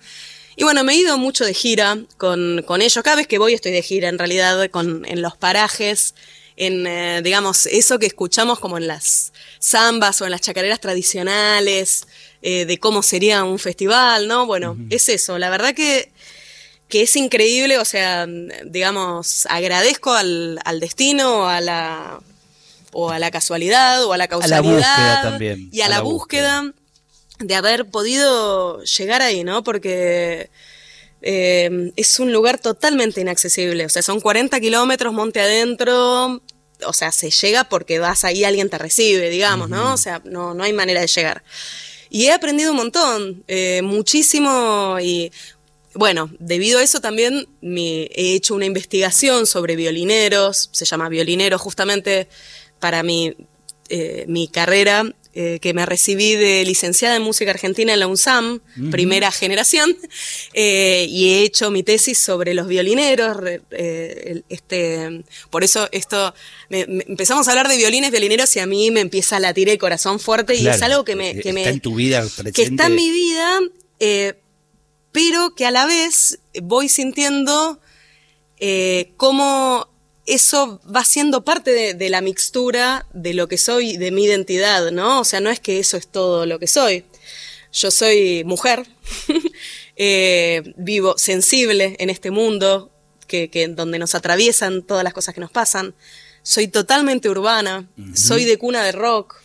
Y 0.58 0.64
bueno, 0.64 0.84
me 0.84 0.94
he 0.94 0.96
ido 0.98 1.18
mucho 1.20 1.46
de 1.46 1.54
gira 1.54 2.00
con, 2.18 2.64
con 2.66 2.82
ellos. 2.82 3.02
Cada 3.04 3.16
vez 3.16 3.28
que 3.28 3.38
voy 3.38 3.54
estoy 3.54 3.72
de 3.72 3.84
gira, 3.84 4.10
en 4.10 4.18
realidad, 4.18 4.70
con, 4.72 5.06
en 5.06 5.22
los 5.22 5.38
parajes, 5.38 6.16
en, 6.58 6.88
eh, 6.88 7.22
digamos, 7.24 7.68
eso 7.68 8.00
que 8.00 8.08
escuchamos 8.08 8.60
como 8.60 8.80
en 8.80 8.88
las 8.88 9.32
zambas 9.62 10.20
o 10.20 10.26
en 10.26 10.32
las 10.32 10.42
chacareras 10.42 10.82
tradicionales, 10.82 12.08
eh, 12.42 12.66
de 12.66 12.80
cómo 12.80 13.04
sería 13.04 13.44
un 13.44 13.60
festival, 13.60 14.28
¿no? 14.28 14.48
Bueno, 14.48 14.76
es 14.90 15.10
eso. 15.10 15.38
La 15.38 15.52
verdad 15.52 15.76
que, 15.76 16.12
que 16.88 17.04
es 17.04 17.16
increíble, 17.16 17.78
o 17.78 17.86
sea, 17.86 18.26
digamos, 18.66 19.46
agradezco 19.52 20.12
al, 20.12 20.60
al 20.66 20.80
destino, 20.80 21.48
a 21.48 21.62
la 21.62 22.20
o 22.94 23.12
a 23.12 23.20
la 23.20 23.30
casualidad 23.30 24.04
o 24.06 24.14
a 24.14 24.18
la 24.18 24.28
causalidad 24.28 24.60
A 24.60 24.64
la 24.64 24.72
búsqueda 24.72 25.22
también. 25.22 25.70
y 25.72 25.82
a, 25.82 25.90
la, 25.90 26.02
búsqueda, 26.02 26.74
de 27.40 27.56
haber 27.56 27.86
podido 27.86 28.84
llegar 28.84 29.22
ahí, 29.22 29.44
¿no? 29.44 29.64
Porque 29.64 30.50
eh, 31.22 31.92
es 31.96 32.20
un 32.20 32.32
lugar 32.32 32.60
totalmente 32.60 33.22
inaccesible, 33.22 33.86
o 33.86 33.90
sea, 33.90 34.02
son 34.02 34.20
40 34.20 34.60
kilómetros 34.60 35.14
monte 35.14 35.42
adentro, 35.42 36.42
o 36.86 36.94
sea, 36.94 37.12
se 37.12 37.30
llega 37.32 37.64
porque 37.66 38.00
vas 38.00 38.24
ahí, 38.24 38.44
alguien 38.44 38.70
te 38.70 38.78
recibe, 38.78 39.30
digamos, 39.30 39.70
¿no? 39.70 39.94
O 39.94 39.98
sea, 39.98 40.22
no, 40.26 40.54
no 40.54 40.64
hay 40.64 40.74
manera 40.74 41.02
de 41.02 41.08
llegar. 41.08 41.44
Y 42.10 42.26
he 42.26 42.32
aprendido 42.32 42.72
un 42.72 42.78
montón, 42.78 43.44
eh, 43.48 43.82
muchísimo 43.84 44.98
y 45.02 45.32
bueno, 45.94 46.30
debido 46.40 46.80
a 46.80 46.84
eso 46.84 47.02
también 47.02 47.48
me 47.60 48.04
he 48.04 48.36
hecho 48.36 48.54
una 48.54 48.66
investigación 48.66 49.48
sobre 49.48 49.76
violineros, 49.76 50.70
se 50.72 50.86
llama 50.86 51.10
Violineros 51.10 51.60
justamente 51.60 52.28
para 52.80 53.02
mi, 53.02 53.36
eh, 53.90 54.26
mi 54.28 54.48
carrera, 54.48 55.12
eh, 55.40 55.60
que 55.60 55.72
me 55.76 55.86
recibí 55.86 56.36
de 56.36 56.66
licenciada 56.66 57.16
en 57.16 57.22
música 57.22 57.52
argentina 57.52 57.94
en 57.94 58.00
la 58.00 58.08
UNSAM, 58.08 58.60
primera 58.90 59.32
generación, 59.32 59.96
eh, 60.56 61.06
y 61.08 61.30
he 61.30 61.44
hecho 61.44 61.70
mi 61.70 61.84
tesis 61.84 62.18
sobre 62.18 62.56
los 62.56 62.68
violineros. 62.68 63.38
este, 63.70 65.24
por 65.52 65.64
eso 65.64 65.90
esto, 65.92 66.34
empezamos 66.72 67.48
a 67.48 67.52
hablar 67.52 67.68
de 67.68 67.78
violines, 67.78 68.10
violineros, 68.10 68.56
y 68.56 68.62
a 68.62 68.66
mí 68.66 68.90
me 68.90 69.02
empieza 69.02 69.38
a 69.38 69.40
latir 69.40 69.70
el 69.70 69.78
corazón 69.78 70.20
fuerte, 70.20 70.56
y 70.56 70.68
es 70.68 70.82
algo 70.82 71.06
que 71.06 71.16
me... 71.16 71.40
Que 71.40 71.50
está 71.50 71.70
en 71.70 71.82
tu 71.82 71.94
vida 71.94 72.22
presente. 72.22 72.54
Que 72.54 72.64
está 72.64 72.88
en 72.88 72.96
mi 72.96 73.12
vida, 73.12 73.60
pero 75.12 75.54
que 75.54 75.68
a 75.68 75.72
la 75.72 75.86
vez 75.86 76.40
voy 76.64 76.90
sintiendo 76.90 77.80
cómo 79.18 79.88
eso 80.28 80.82
va 80.94 81.04
siendo 81.04 81.44
parte 81.44 81.94
de, 81.94 82.10
la 82.10 82.22
mixtura 82.22 83.08
de 83.14 83.34
lo 83.34 83.48
que 83.48 83.58
soy, 83.58 83.98
de 83.98 84.12
mi 84.12 84.26
identidad, 84.26 84.92
¿no? 84.92 85.22
O 85.22 85.24
sea, 85.24 85.40
no 85.40 85.50
es 85.50 85.60
que 85.60 85.80
eso 85.80 85.98
es 85.98 86.08
todo 86.08 86.46
lo 86.46 86.60
que 86.60 86.68
soy. 86.68 87.06
Yo 87.72 87.92
soy 87.92 88.44
mujer, 88.44 88.86
eh, 89.96 90.74
vivo 90.78 91.18
sensible 91.18 91.96
en 92.00 92.10
este 92.10 92.32
mundo, 92.32 92.92
que, 93.28 93.50
donde 93.70 94.00
nos 94.00 94.16
atraviesan 94.16 94.84
todas 94.84 95.04
las 95.04 95.14
cosas 95.14 95.34
que 95.34 95.42
nos 95.42 95.52
pasan. 95.52 95.96
Soy 96.44 96.68
totalmente 96.68 97.30
urbana, 97.30 97.90
soy 98.14 98.46
de 98.46 98.58
cuna 98.58 98.84
de 98.84 98.92
rock. 98.94 99.36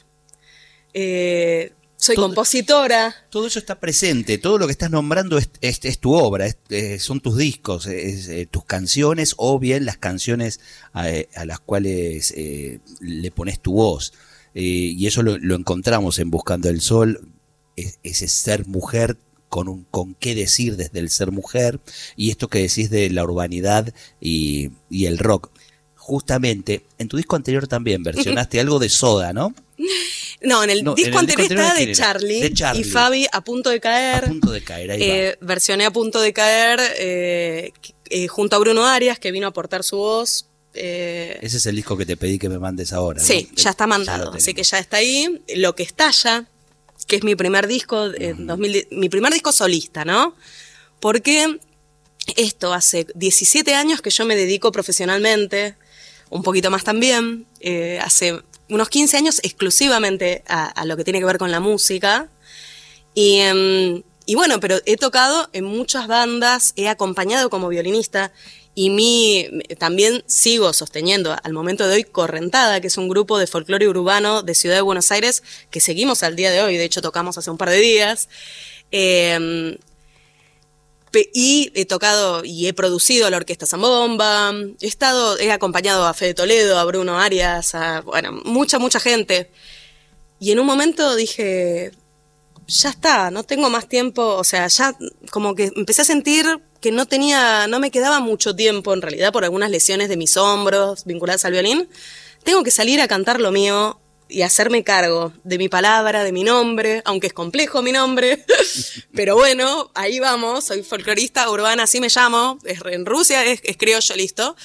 Eh, 0.94 1.72
soy 2.02 2.16
compositora. 2.16 3.14
Todo 3.30 3.47
eso 3.47 3.61
está 3.61 3.78
presente, 3.78 4.37
todo 4.37 4.59
lo 4.59 4.66
que 4.66 4.73
estás 4.73 4.90
nombrando 4.90 5.38
es, 5.38 6.00
tu 6.00 6.14
obra, 6.14 6.47
son 6.99 7.21
tus 7.21 7.37
discos, 7.37 7.87
eh, 7.87 8.49
tus 8.50 8.64
canciones 8.64 9.35
o 9.37 9.61
bien 9.61 9.85
las 9.85 9.99
canciones 9.99 10.59
a, 10.92 11.06
las 11.44 11.61
cuales 11.61 12.35
eh, 12.37 12.80
le 13.00 13.30
pones 13.30 13.61
tu 13.61 13.75
voz. 13.75 14.12
Eh, 14.54 14.62
y 14.62 15.06
eso 15.06 15.23
lo, 15.23 15.54
encontramos 15.54 16.18
en 16.18 16.30
Buscando 16.30 16.68
el 16.68 16.80
Sol, 16.80 17.28
ese 17.76 18.26
ser 18.26 18.66
mujer 18.66 19.16
con, 19.49 19.68
un, 19.68 19.85
con 19.85 20.14
qué 20.14 20.35
decir 20.35 20.76
desde 20.76 20.99
el 20.99 21.09
ser 21.09 21.30
mujer 21.30 21.78
y 22.16 22.30
esto 22.30 22.49
que 22.49 22.62
decís 22.62 22.90
de 22.90 23.11
la 23.11 23.23
urbanidad 23.23 23.94
y, 24.21 24.73
y 24.90 25.06
el 25.06 25.18
rock. 25.18 25.52
Justamente, 25.94 26.85
en 26.99 27.06
tu 27.06 27.16
disco 27.16 27.37
anterior 27.37 27.68
también 27.68 28.02
versionaste 28.02 28.59
algo 28.59 28.80
de 28.80 28.88
Soda, 28.88 29.32
¿no? 29.32 29.54
No, 30.44 30.64
en 30.64 30.70
el 30.70 30.84
disco 30.94 31.18
anterior 31.18 31.52
está 31.52 31.75
de 31.75 31.92
Charlie, 31.92 32.52
y 32.75 32.84
Fabi 32.84 33.26
a 33.30 33.42
punto 33.42 33.70
de 33.70 33.80
caer. 33.80 34.25
A 34.25 34.28
punto 34.28 34.50
de 34.50 34.62
caer, 34.62 34.90
ahí 34.90 35.02
eh, 35.02 35.38
Versioné 35.40 35.84
a 35.84 35.90
punto 35.90 36.20
de 36.20 36.32
caer 36.32 36.80
eh, 36.99 37.72
eh, 38.11 38.28
junto 38.28 38.56
a 38.56 38.58
Bruno 38.58 38.87
Arias, 38.87 39.18
que 39.18 39.30
vino 39.30 39.46
a 39.46 39.50
aportar 39.50 39.84
su 39.84 39.96
voz. 39.96 40.46
Ese 40.75 41.56
es 41.58 41.66
el 41.66 41.76
disco 41.76 41.96
que 41.96 42.06
te 42.06 42.16
pedí 42.16 42.38
que 42.38 42.49
me 42.49 42.58
mandes 42.58 42.92
ahora. 42.92 43.20
Sí, 43.20 43.50
ya 43.56 43.70
está 43.70 43.87
mandado, 43.87 44.32
así 44.32 44.54
que 44.54 44.62
ya 44.62 44.78
está 44.78 44.99
ahí. 44.99 45.42
Lo 45.56 45.75
que 45.75 45.82
estalla, 45.82 46.46
que 47.06 47.16
es 47.16 47.25
mi 47.25 47.37
primer 47.37 47.66
disco, 47.66 48.11
mi 48.90 49.08
primer 49.08 49.32
disco 49.32 49.52
solista, 49.52 50.04
¿no? 50.04 50.34
Porque 50.99 51.58
esto 52.37 52.72
hace 52.72 53.06
17 53.14 53.75
años 53.75 54.00
que 54.00 54.11
yo 54.11 54.25
me 54.25 54.34
dedico 54.34 54.72
profesionalmente, 54.72 55.76
un 56.30 56.42
poquito 56.42 56.70
más 56.70 56.84
también. 56.84 57.46
hace 58.00 58.40
unos 58.69 58.88
15 58.88 59.16
años 59.16 59.40
exclusivamente 59.42 60.42
a, 60.47 60.85
lo 60.85 60.97
que 60.97 61.04
tiene 61.04 61.19
que 61.19 61.25
ver 61.25 61.38
con 61.38 61.50
la 61.50 61.61
música. 61.61 62.28
Em, 63.14 64.02
y, 64.26 64.35
bueno, 64.35 64.61
pero 64.61 64.78
he 64.87 64.97
tocado 64.97 65.49
en 65.52 65.64
muchas 65.64 66.07
bandas, 66.07 66.73
he 66.76 66.88
acompañado 66.88 67.50
como 67.50 67.69
violinista 67.69 68.33
y 68.75 68.88
mi, 68.88 69.49
también 69.78 70.25
sigo 70.26 70.73
sosteniendo 70.73 71.37
al 71.42 71.52
momento 71.52 71.87
de 71.87 71.97
hoy 71.97 72.04
Correntada, 72.04 72.81
que 72.81 72.87
es 72.87 72.97
un 72.97 73.09
grupo 73.09 73.38
de 73.38 73.47
folclore 73.47 73.87
urbano 73.87 74.42
de 74.42 74.54
Ciudad 74.54 74.76
de 74.76 74.83
Buenos 74.83 75.12
Aires 75.12 75.42
que 75.71 75.81
seguimos 75.81 76.23
al 76.23 76.37
día 76.37 76.50
de 76.50 76.62
hoy, 76.62 76.78
de 76.78 76.85
hecho 76.85 77.02
tocamos 77.02 77.37
hace 77.37 77.50
un 77.50 77.59
par 77.59 77.69
de 77.69 77.78
días. 77.78 78.28
Em, 78.90 79.76
y 81.33 81.71
he 81.75 81.85
tocado 81.85 82.45
y 82.45 82.66
he 82.66 82.73
producido 82.73 83.28
la 83.31 83.37
Orquesta 83.37 83.66
Zambomba, 83.66 84.52
he 84.81 84.87
estado, 84.87 85.38
he 85.38 85.52
acompañado 85.52 86.07
a 86.07 86.14
Fede 86.14 86.35
Toledo, 86.35 86.78
a 86.78 86.85
Bruno 86.85 87.19
Arias, 87.19 87.75
a, 87.75 88.00
bueno, 88.00 88.33
mucha, 88.45 88.78
mucha 88.78 89.00
gente. 89.00 89.50
Y 90.40 90.50
en 90.52 90.61
un 90.61 90.66
momento 90.66 91.14
dije, 91.14 91.92
ya 92.66 92.90
está, 92.90 93.31
no 93.31 93.45
tengo 93.45 93.71
más 93.71 93.88
tiempo, 93.88 94.23
o 94.37 94.45
sea, 94.45 94.66
ya 94.66 94.97
como 95.31 95.54
que 95.54 95.71
empecé 95.76 96.02
a 96.02 96.07
sentir 96.07 96.47
que 96.81 96.90
no 96.90 97.07
tenía, 97.07 97.66
no 97.69 97.78
me 97.78 97.90
quedaba 97.90 98.21
mucho 98.21 98.57
tiempo 98.57 98.92
en 98.92 99.02
realidad 99.02 99.33
por 99.33 99.45
algunas 99.45 99.71
lesiones 99.71 100.09
de 100.09 100.16
mis 100.16 100.37
hombros 100.37 101.04
vinculadas 101.04 101.45
al 101.45 101.52
violín. 101.52 101.88
Tengo 102.42 102.64
que 102.64 102.73
salir 102.73 103.00
a 103.00 103.07
cantar 103.07 103.40
lo 103.40 103.52
mío 103.52 104.00
y 104.29 104.43
hacerme 104.43 104.85
cargo 104.85 105.33
de 105.45 105.59
mi 105.59 105.69
palabra, 105.69 106.25
de 106.25 106.33
mi 106.33 106.45
nombre, 106.45 107.02
aunque 107.05 107.26
es 107.26 107.33
complejo 107.33 107.83
mi 107.83 107.93
nombre, 107.93 108.45
pero 109.14 109.35
bueno, 109.35 109.91
ahí 109.95 110.19
vamos, 110.19 110.64
soy 110.64 110.83
folclorista 110.83 111.50
urbana, 111.50 111.85
así 111.85 112.00
me 112.00 112.09
llamo, 112.09 112.59
es, 112.64 112.81
en 112.85 113.07
Rusia 113.07 113.45
es, 113.45 113.61
es 113.64 113.76
criollo, 113.76 114.17
listo, 114.17 114.57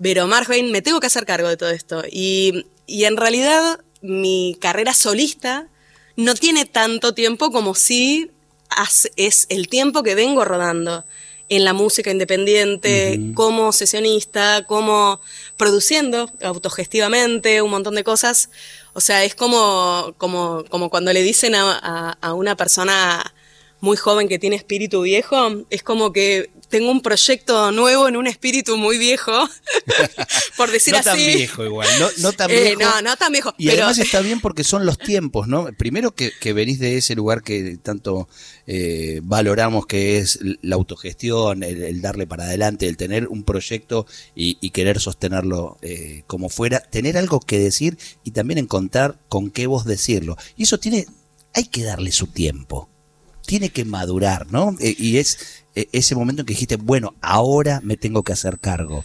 pero 0.00 0.26
Marjoin, 0.26 0.72
me 0.72 0.82
tengo 0.82 1.00
que 1.00 1.06
hacer 1.06 1.26
cargo 1.26 1.48
de 1.48 1.56
todo 1.56 1.70
esto. 1.70 2.02
Y, 2.10 2.66
y 2.86 3.04
en 3.04 3.16
realidad 3.16 3.80
mi 4.00 4.56
carrera 4.60 4.94
solista 4.94 5.68
no 6.16 6.34
tiene 6.34 6.64
tanto 6.64 7.14
tiempo 7.14 7.50
como 7.50 7.74
si 7.74 8.30
es 9.16 9.46
el 9.48 9.68
tiempo 9.68 10.02
que 10.02 10.14
vengo 10.14 10.44
rodando 10.44 11.04
en 11.48 11.64
la 11.64 11.72
música 11.72 12.10
independiente, 12.10 13.20
como 13.34 13.72
sesionista, 13.72 14.64
como 14.66 15.20
produciendo 15.60 16.30
autogestivamente, 16.42 17.60
un 17.60 17.70
montón 17.70 17.94
de 17.94 18.02
cosas. 18.02 18.48
O 18.94 19.00
sea, 19.02 19.24
es 19.24 19.34
como, 19.34 20.14
como, 20.16 20.64
como 20.70 20.88
cuando 20.88 21.12
le 21.12 21.22
dicen 21.22 21.54
a, 21.54 22.16
a, 22.18 22.32
una 22.32 22.56
persona 22.56 23.22
muy 23.80 23.98
joven 23.98 24.26
que 24.26 24.38
tiene 24.38 24.56
espíritu 24.56 25.02
viejo, 25.02 25.36
es 25.68 25.82
como 25.82 26.14
que 26.14 26.48
tengo 26.70 26.90
un 26.90 27.02
proyecto 27.02 27.72
nuevo 27.72 28.08
en 28.08 28.16
un 28.16 28.26
espíritu 28.26 28.76
muy 28.76 28.96
viejo, 28.96 29.32
por 30.56 30.70
decir 30.70 30.94
así. 30.94 31.04
No 31.08 31.14
tan 31.14 31.16
viejo 31.16 31.64
igual, 31.64 31.88
no, 32.18 32.32
tan 32.32 32.50
eh, 32.50 32.60
viejo. 32.62 32.80
no, 32.80 33.02
no 33.02 33.16
tan 33.16 33.32
viejo. 33.32 33.54
Y 33.58 33.68
además 33.70 33.98
está 33.98 34.20
bien 34.20 34.40
porque 34.40 34.64
son 34.64 34.86
los 34.86 34.96
tiempos, 34.96 35.48
¿no? 35.48 35.68
Primero 35.76 36.12
que, 36.14 36.30
que 36.40 36.52
venís 36.52 36.78
de 36.78 36.96
ese 36.96 37.14
lugar 37.14 37.42
que 37.42 37.76
tanto 37.82 38.28
eh, 38.66 39.20
valoramos 39.24 39.86
que 39.86 40.18
es 40.18 40.38
la 40.62 40.76
autogestión, 40.76 41.64
el, 41.64 42.00
darle 42.00 42.28
para 42.28 42.44
adelante, 42.44 42.86
el 42.86 42.96
tener 42.96 43.26
un 43.26 43.42
proyecto 43.42 44.06
y, 44.36 44.70
querer 44.70 45.00
sostenerlo 45.00 45.76
eh, 45.82 46.22
como 46.28 46.48
fuera, 46.48 46.78
tener 46.78 47.18
algo 47.18 47.40
que 47.40 47.58
decir 47.58 47.98
y 48.22 48.30
también 48.30 48.58
encontrar 48.58 49.18
con 49.28 49.50
qué 49.50 49.66
vos 49.66 49.84
decirlo. 49.84 50.36
Y 50.56 50.62
eso 50.62 50.78
tiene, 50.78 51.06
hay 51.52 51.64
que 51.64 51.82
darle 51.82 52.12
su 52.12 52.28
tiempo 52.28 52.88
tiene 53.46 53.70
que 53.70 53.84
madurar, 53.84 54.52
¿no? 54.52 54.76
y 54.78 55.16
es 55.16 55.59
ese 55.74 56.14
momento 56.14 56.42
en 56.42 56.46
que 56.46 56.54
dijiste, 56.54 56.76
bueno, 56.76 57.14
ahora 57.20 57.80
me 57.82 57.96
tengo 57.96 58.22
que 58.22 58.32
hacer 58.32 58.58
cargo. 58.58 59.04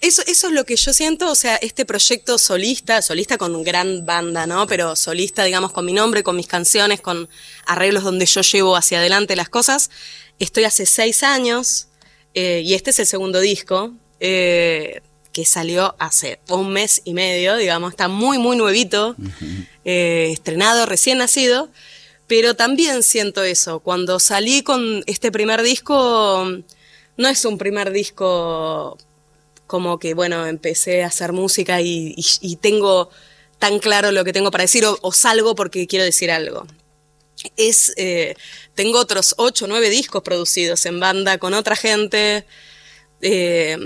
Eso, 0.00 0.22
eso 0.26 0.48
es 0.48 0.52
lo 0.52 0.64
que 0.64 0.76
yo 0.76 0.92
siento, 0.92 1.30
o 1.30 1.34
sea, 1.34 1.56
este 1.56 1.86
proyecto 1.86 2.36
solista, 2.36 3.00
solista 3.00 3.38
con 3.38 3.62
gran 3.62 4.04
banda, 4.04 4.46
¿no? 4.46 4.66
Pero 4.66 4.94
solista, 4.94 5.44
digamos, 5.44 5.72
con 5.72 5.86
mi 5.86 5.94
nombre, 5.94 6.22
con 6.22 6.36
mis 6.36 6.46
canciones, 6.46 7.00
con 7.00 7.28
arreglos 7.64 8.04
donde 8.04 8.26
yo 8.26 8.42
llevo 8.42 8.76
hacia 8.76 8.98
adelante 8.98 9.36
las 9.36 9.48
cosas. 9.48 9.90
Estoy 10.38 10.64
hace 10.64 10.84
seis 10.84 11.22
años 11.22 11.88
eh, 12.34 12.62
y 12.62 12.74
este 12.74 12.90
es 12.90 12.98
el 12.98 13.06
segundo 13.06 13.40
disco 13.40 13.94
eh, 14.20 15.00
que 15.32 15.46
salió 15.46 15.94
hace 15.98 16.40
un 16.48 16.72
mes 16.72 17.00
y 17.04 17.14
medio, 17.14 17.56
digamos, 17.56 17.90
está 17.90 18.08
muy, 18.08 18.38
muy 18.38 18.56
nuevito, 18.56 19.16
eh, 19.84 20.28
estrenado, 20.32 20.84
recién 20.84 21.18
nacido. 21.18 21.70
Pero 22.26 22.54
también 22.54 23.02
siento 23.02 23.42
eso. 23.42 23.80
Cuando 23.80 24.18
salí 24.18 24.62
con 24.62 25.02
este 25.06 25.30
primer 25.30 25.62
disco, 25.62 26.44
no 27.16 27.28
es 27.28 27.44
un 27.44 27.58
primer 27.58 27.92
disco 27.92 28.98
como 29.66 29.98
que, 29.98 30.14
bueno, 30.14 30.46
empecé 30.46 31.02
a 31.02 31.08
hacer 31.08 31.32
música 31.32 31.80
y, 31.80 32.14
tengo 32.60 33.10
tan 33.58 33.78
claro 33.78 34.12
lo 34.12 34.24
que 34.24 34.32
tengo 34.32 34.50
para 34.50 34.62
decir 34.62 34.84
o, 34.86 35.12
salgo 35.12 35.54
porque 35.54 35.86
quiero 35.86 36.04
decir 36.04 36.30
algo. 36.30 36.66
Es, 37.56 37.92
eh, 37.96 38.34
tengo 38.74 38.98
otros 38.98 39.34
ocho, 39.38 39.66
nueve 39.66 39.90
discos 39.90 40.22
producidos 40.22 40.86
en 40.86 41.00
banda 41.00 41.38
con 41.38 41.54
otra 41.54 41.76
gente. 41.76 42.46
Eh, 43.20 43.76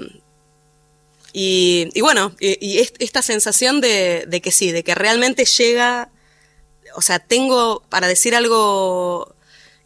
y, 1.32 2.00
bueno, 2.00 2.34
y, 2.40 2.78
esta 2.98 3.22
sensación 3.22 3.80
de, 3.80 4.40
que 4.42 4.50
sí, 4.50 4.72
de 4.72 4.82
que 4.82 4.94
realmente 4.94 5.44
llega, 5.44 6.10
o 6.94 7.02
sea, 7.02 7.18
tengo 7.18 7.82
para 7.88 8.08
decir 8.08 8.34
algo 8.34 9.34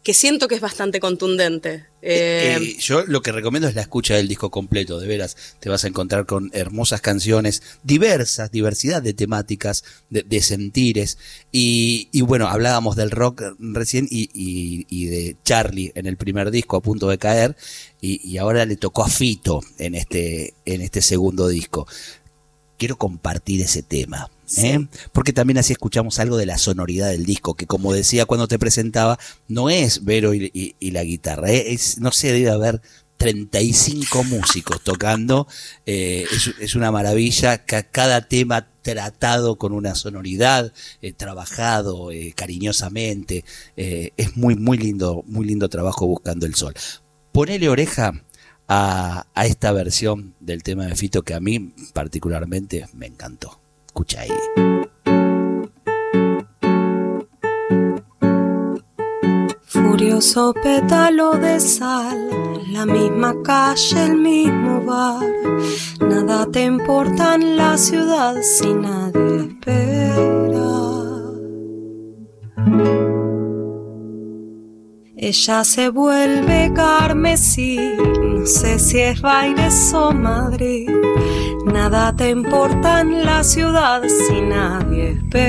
que 0.05 0.13
siento 0.13 0.47
que 0.47 0.53
es 0.53 0.61
bastante 0.61 0.99
contundente. 0.99 1.87
Eh, 2.03 2.57
eh, 2.61 2.75
yo 2.77 3.03
lo 3.07 3.23
que 3.23 3.31
recomiendo 3.31 3.67
es 3.67 3.73
la 3.73 3.81
escucha 3.81 4.13
del 4.13 4.27
disco 4.27 4.51
completo, 4.51 4.99
de 4.99 5.07
veras. 5.07 5.35
Te 5.59 5.67
vas 5.67 5.83
a 5.83 5.87
encontrar 5.87 6.27
con 6.27 6.51
hermosas 6.53 7.01
canciones, 7.01 7.63
diversas, 7.81 8.51
diversidad 8.51 9.01
de 9.01 9.15
temáticas, 9.15 9.83
de, 10.11 10.41
sentires. 10.43 11.17
Y, 11.51 12.21
bueno, 12.21 12.47
hablábamos 12.47 12.95
del 12.95 13.09
rock 13.09 13.41
recién 13.57 14.07
y, 14.07 15.05
de 15.07 15.37
Charlie 15.43 15.91
en 15.95 16.05
el 16.05 16.17
primer 16.17 16.51
disco 16.51 16.77
a 16.77 16.83
punto 16.83 17.09
de 17.09 17.17
caer. 17.17 17.57
Y, 17.99 18.37
ahora 18.37 18.63
le 18.65 18.75
tocó 18.75 19.03
a 19.03 19.09
Fito 19.09 19.61
en 19.79 19.95
este, 19.95 20.53
en 20.65 20.81
este 20.81 21.01
segundo 21.01 21.47
disco. 21.47 21.87
Quiero 22.77 22.97
compartir 22.97 23.61
ese 23.61 23.81
tema 23.81 24.29
¿eh? 24.57 24.87
Porque 25.11 25.33
también 25.33 25.57
así 25.57 25.73
escuchamos 25.73 26.19
algo 26.19 26.37
de 26.37 26.45
la 26.45 26.57
sonoridad 26.57 27.09
del 27.09 27.25
disco, 27.25 27.55
que 27.55 27.65
como 27.65 27.93
decía 27.93 28.25
cuando 28.25 28.47
te 28.47 28.59
presentaba, 28.59 29.19
no 29.47 29.69
es 29.69 30.03
Vero 30.05 30.33
y, 30.33 30.75
la 30.79 31.03
guitarra, 31.03 31.51
¿eh? 31.51 31.77
no 31.99 32.11
sé, 32.11 32.31
debe 32.31 32.49
haber 32.49 32.81
35 33.17 34.23
músicos 34.25 34.81
tocando, 34.81 35.47
eh, 35.85 36.25
es, 36.59 36.75
una 36.75 36.91
maravilla, 36.91 37.65
cada 37.65 38.27
tema 38.27 38.67
tratado 38.81 39.57
con 39.57 39.73
una 39.73 39.95
sonoridad, 39.95 40.71
trabajado 41.17 42.09
cariñosamente, 42.35 43.43
es 43.75 44.37
muy, 44.37 44.55
muy 44.55 44.77
lindo, 44.77 45.23
muy 45.27 45.45
lindo 45.45 45.69
trabajo 45.69 46.05
buscando 46.05 46.45
el 46.45 46.55
sol. 46.55 46.73
Ponele 47.31 47.67
oreja 47.67 48.23
a, 48.67 49.25
a 49.33 49.45
esta 49.45 49.71
versión 49.71 50.35
del 50.39 50.63
tema 50.63 50.85
de 50.85 50.95
Fito 50.95 51.23
que 51.23 51.33
a 51.33 51.39
mí 51.39 51.73
particularmente 51.93 52.87
me 52.93 53.07
encantó. 53.07 53.64
Escucha 53.95 54.19
ahí. 54.23 54.29
Furioso 59.63 60.53
pétalo 60.61 61.31
de 61.37 61.61
sal, 61.61 62.29
la 62.73 62.85
misma 62.85 63.33
calle, 63.41 64.05
el 64.07 64.17
mismo 64.17 64.81
bar. 64.81 65.23
Nada 66.01 66.45
te 66.51 66.65
importa 66.65 67.35
en 67.35 67.55
la 67.55 67.77
ciudad 67.77 68.35
si 68.41 68.73
nadie 68.73 69.47
espera. 69.47 69.95
Ella 75.15 75.63
se 75.63 75.87
vuelve 75.87 76.73
carmesí, 76.75 77.79
no 78.45 78.51
sé 78.51 78.77
si 78.77 78.99
es 78.99 79.21
Baires 79.21 79.91
o 79.95 80.11
Madrid. 80.11 80.87
Nada 81.65 82.15
te 82.15 82.29
importa 82.29 83.01
en 83.01 83.25
la 83.25 83.43
ciudad 83.43 84.03
si 84.03 84.39
nadie 84.39 85.13
espera. 85.13 85.41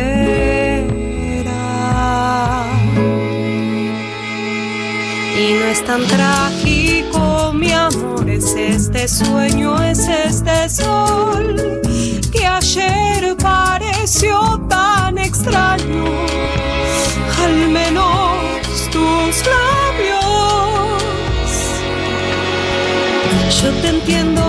Y 5.38 5.52
no 5.58 5.64
es 5.66 5.84
tan 5.84 6.06
trágico, 6.06 7.52
mi 7.52 7.70
amor, 7.70 8.30
es 8.30 8.54
este 8.56 9.06
sueño, 9.06 9.82
es 9.82 10.08
este 10.08 10.66
sol 10.70 11.82
que 12.32 12.46
ayer 12.46 13.36
pareció 13.36 14.58
tan 14.70 15.18
extraño. 15.18 16.06
Al 17.44 17.68
menos 17.68 18.25
Yo 23.66 23.72
te 23.82 23.88
entiendo 23.88 24.45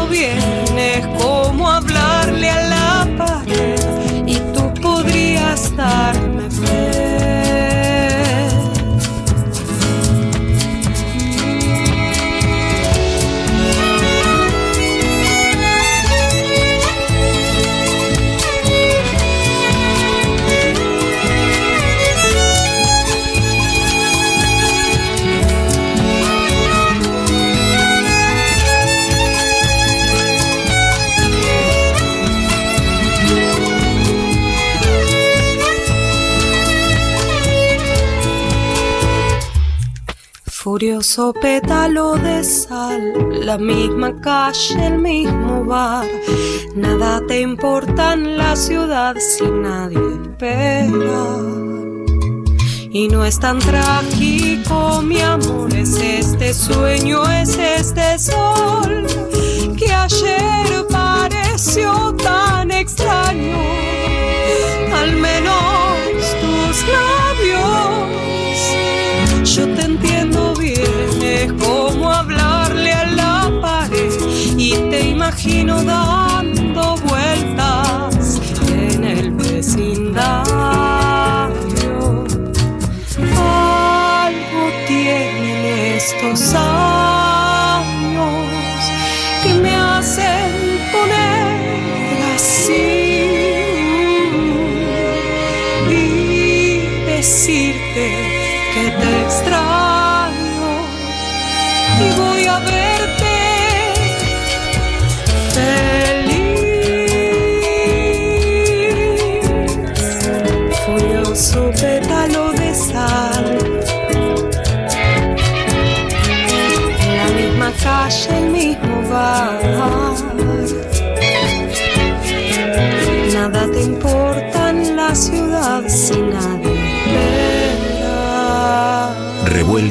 Pétalo 41.41 42.15
de 42.15 42.43
sal, 42.43 43.45
la 43.45 43.59
misma 43.59 44.19
calle, 44.19 44.87
el 44.87 44.97
mismo 44.97 45.63
bar. 45.63 46.07
Nada 46.75 47.21
te 47.27 47.41
importa 47.41 48.13
en 48.13 48.35
la 48.35 48.55
ciudad 48.55 49.15
si 49.19 49.43
nadie 49.45 49.99
espera. 50.23 51.25
Y 52.89 53.07
no 53.09 53.23
es 53.23 53.39
tan 53.39 53.59
trágico, 53.59 55.03
mi 55.03 55.21
amor, 55.21 55.71
es 55.75 56.01
este 56.01 56.51
sueño, 56.51 57.29
es 57.29 57.55
este 57.57 58.17
sol 58.17 59.05
que 59.77 59.93
ayer 59.93 60.83
pareció 60.89 62.15
tan 62.15 62.71
extraño. 62.71 63.57
Al 64.95 65.11
menos 65.13 66.17
tus 66.41 66.81
labios, 66.87 67.16
es 71.47 71.53
como 71.53 72.11
hablarle 72.11 72.91
a 72.91 73.05
la 73.05 73.51
pared. 73.61 74.11
Y 74.57 74.71
te 74.89 75.09
imagino 75.09 75.83
dando 75.83 76.26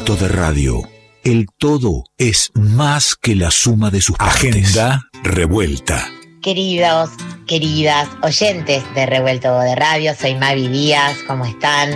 De 0.07 0.29
radio 0.29 0.89
el 1.25 1.49
todo 1.59 2.05
es 2.17 2.53
más 2.55 3.17
que 3.17 3.35
la 3.35 3.51
suma 3.51 3.91
de 3.91 4.01
sus 4.01 4.15
Agenda 4.21 5.03
revuelta. 5.25 6.07
Queridos, 6.41 7.11
queridas 7.49 8.09
oyentes 8.23 8.85
de 8.95 9.05
Revuelto 9.05 9.59
de 9.59 9.75
Radio, 9.75 10.15
soy 10.15 10.37
Mavi 10.37 10.69
Díaz, 10.69 11.17
¿cómo 11.27 11.45
están? 11.45 11.91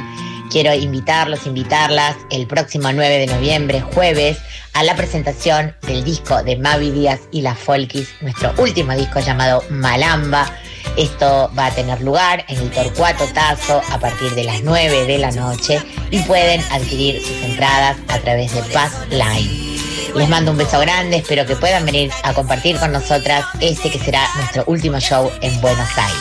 Quiero 0.50 0.74
invitarlos, 0.74 1.46
invitarlas 1.46 2.16
el 2.32 2.48
próximo 2.48 2.92
9 2.92 3.18
de 3.18 3.26
noviembre, 3.28 3.80
jueves, 3.80 4.38
a 4.72 4.82
la 4.82 4.96
presentación 4.96 5.76
del 5.86 6.02
disco 6.02 6.42
de 6.42 6.56
Mavi 6.56 6.90
Díaz 6.90 7.20
y 7.30 7.42
la 7.42 7.54
Folkis, 7.54 8.08
nuestro 8.22 8.52
último 8.58 8.92
disco 8.96 9.20
llamado 9.20 9.62
Malamba 9.70 10.52
Esto 10.96 11.50
va 11.58 11.66
a 11.66 11.70
tener 11.70 12.00
lugar 12.00 12.44
en 12.48 12.58
el 12.58 12.70
Torcuato 12.70 13.24
Tazo 13.26 13.80
a 13.90 13.98
partir 13.98 14.34
de 14.34 14.44
las 14.44 14.62
9 14.62 15.06
de 15.06 15.18
la 15.18 15.30
noche 15.30 15.82
y 16.10 16.20
pueden 16.20 16.62
adquirir 16.70 17.20
sus 17.20 17.42
entradas 17.42 17.96
a 18.08 18.18
través 18.18 18.54
de 18.54 18.62
Pass 18.72 18.92
Line. 19.10 19.70
Les 20.14 20.28
mando 20.28 20.50
un 20.50 20.56
beso 20.56 20.80
grande, 20.80 21.18
espero 21.18 21.46
que 21.46 21.54
puedan 21.56 21.86
venir 21.86 22.10
a 22.24 22.34
compartir 22.34 22.76
con 22.78 22.90
nosotras 22.92 23.44
este 23.60 23.90
que 23.90 23.98
será 23.98 24.26
nuestro 24.36 24.64
último 24.66 24.98
show 24.98 25.30
en 25.40 25.60
Buenos 25.60 25.88
Aires. 25.96 26.20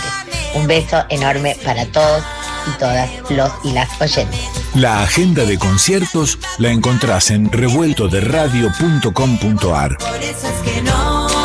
Un 0.53 0.67
beso 0.67 1.03
enorme 1.09 1.57
para 1.63 1.87
todos 1.87 2.23
y 2.67 2.71
todas 2.77 3.09
los 3.29 3.51
y 3.63 3.71
las 3.71 3.89
oyentes. 3.99 4.39
La 4.75 5.01
agenda 5.01 5.45
de 5.45 5.57
conciertos 5.57 6.37
la 6.59 6.69
encontrás 6.69 7.31
en 7.31 7.51
revueltoderadio.com.ar. 7.51 9.97
Por 9.97 10.21
eso 10.21 10.47
es 10.47 10.53
que 10.71 10.83
no 10.83 11.38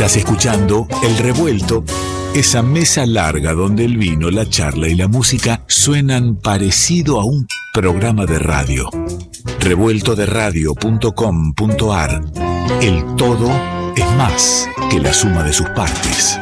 Estás 0.00 0.16
escuchando 0.16 0.88
El 1.02 1.18
Revuelto, 1.18 1.84
esa 2.34 2.62
mesa 2.62 3.04
larga 3.04 3.52
donde 3.52 3.84
el 3.84 3.98
vino, 3.98 4.30
la 4.30 4.48
charla 4.48 4.88
y 4.88 4.94
la 4.94 5.08
música 5.08 5.62
suenan 5.66 6.36
parecido 6.36 7.20
a 7.20 7.26
un 7.26 7.46
programa 7.74 8.24
de 8.24 8.38
radio. 8.38 8.88
Revueltoderadio.com.ar 9.58 12.22
El 12.80 13.14
todo 13.16 13.50
es 13.94 14.10
más 14.16 14.66
que 14.88 15.00
la 15.00 15.12
suma 15.12 15.42
de 15.42 15.52
sus 15.52 15.68
partes. 15.68 16.40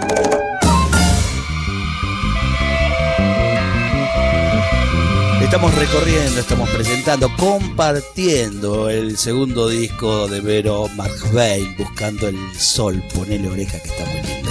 Estamos 5.49 5.75
recorriendo, 5.77 6.41
estamos 6.41 6.69
presentando, 6.69 7.35
compartiendo 7.39 8.91
el 8.91 9.17
segundo 9.17 9.67
disco 9.67 10.29
de 10.29 10.43
Vero 10.43 10.89
McVeigh, 10.95 11.75
buscando 11.79 12.29
el 12.29 12.37
sol. 12.55 13.03
Ponele 13.15 13.49
oreja 13.49 13.79
que 13.81 13.89
está 13.89 14.05
muy 14.05 14.23
lindo. 14.25 14.51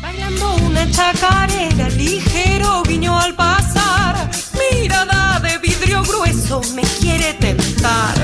Bailando 0.00 0.54
una 0.64 0.88
chacarera, 0.88 1.88
ligero 1.88 2.84
guiño 2.84 3.18
al 3.18 3.34
pasar. 3.34 4.30
Mirada 4.70 5.40
de 5.40 5.58
vidrio 5.58 6.04
grueso 6.04 6.60
me 6.76 6.82
quiere 7.00 7.34
tentar. 7.34 8.14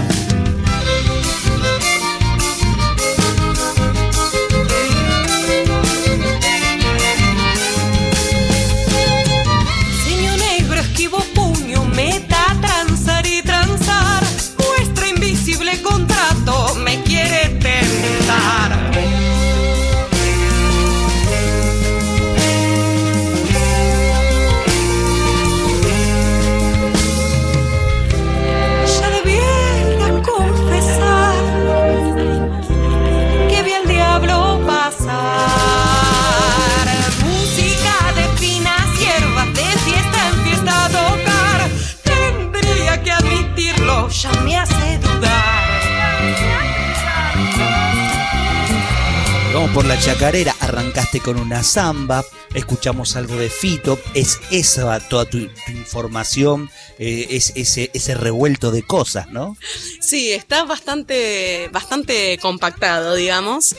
La 49.86 49.98
chacarera, 49.98 50.54
arrancaste 50.60 51.20
con 51.20 51.38
una 51.40 51.62
samba, 51.62 52.24
escuchamos 52.54 53.16
algo 53.16 53.36
de 53.36 53.48
Fito, 53.48 53.98
es 54.14 54.38
esa 54.50 55.00
toda 55.00 55.24
tu, 55.24 55.38
información, 55.68 56.70
eh, 56.98 57.26
es 57.30 57.52
ese, 57.56 57.90
ese 57.92 58.14
revuelto 58.14 58.70
de 58.70 58.82
cosas, 58.82 59.28
¿no? 59.28 59.56
Sí, 60.00 60.32
está 60.32 60.64
bastante, 60.64 61.68
bastante 61.72 62.38
compactado, 62.40 63.14
digamos. 63.14 63.74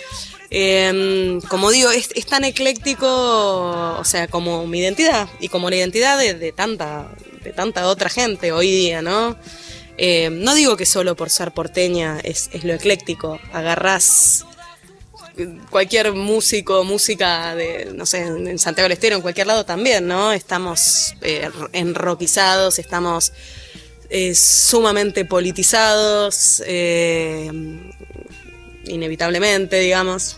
Eh, 0.50 1.40
como 1.48 1.72
digo, 1.72 1.90
es, 1.92 2.10
tan 2.26 2.44
ecléctico, 2.44 3.08
o 3.98 4.04
sea, 4.04 4.28
como 4.28 4.68
mi 4.68 4.80
identidad 4.80 5.30
y 5.40 5.48
como 5.48 5.70
la 5.70 5.78
identidad 5.78 6.18
de, 6.18 6.52
tanta, 6.52 7.12
de 7.44 7.54
tanta 7.54 7.88
otra 7.88 8.10
gente 8.10 8.52
hoy 8.52 8.72
día, 8.72 9.02
¿no? 9.02 9.38
Eh, 9.98 10.30
no 10.32 10.56
digo 10.56 10.76
que 10.76 10.86
solo 10.86 11.16
por 11.16 11.30
ser 11.30 11.52
porteña 11.52 12.20
es, 12.24 12.50
es 12.52 12.64
lo 12.64 12.74
ecléctico, 12.74 13.40
agarrás 13.54 14.46
cualquier 15.70 16.14
músico, 16.14 16.84
música 16.84 17.56
de, 17.56 17.92
no 17.96 18.06
sé, 18.06 18.22
en 18.22 18.60
Santiago 18.60 18.86
del 18.86 18.94
Estero, 18.94 19.16
en 19.16 19.22
cualquier 19.22 19.48
lado 19.48 19.66
también, 19.66 20.08
¿no? 20.08 20.32
Estamos 20.32 21.16
eh, 21.22 21.50
enroquizados, 21.72 22.80
estamos 22.80 23.34
eh, 24.10 24.36
sumamente 24.36 25.26
politizados, 25.26 26.62
eh, 26.66 27.52
inevitablemente, 28.86 29.80
digamos. 29.80 30.38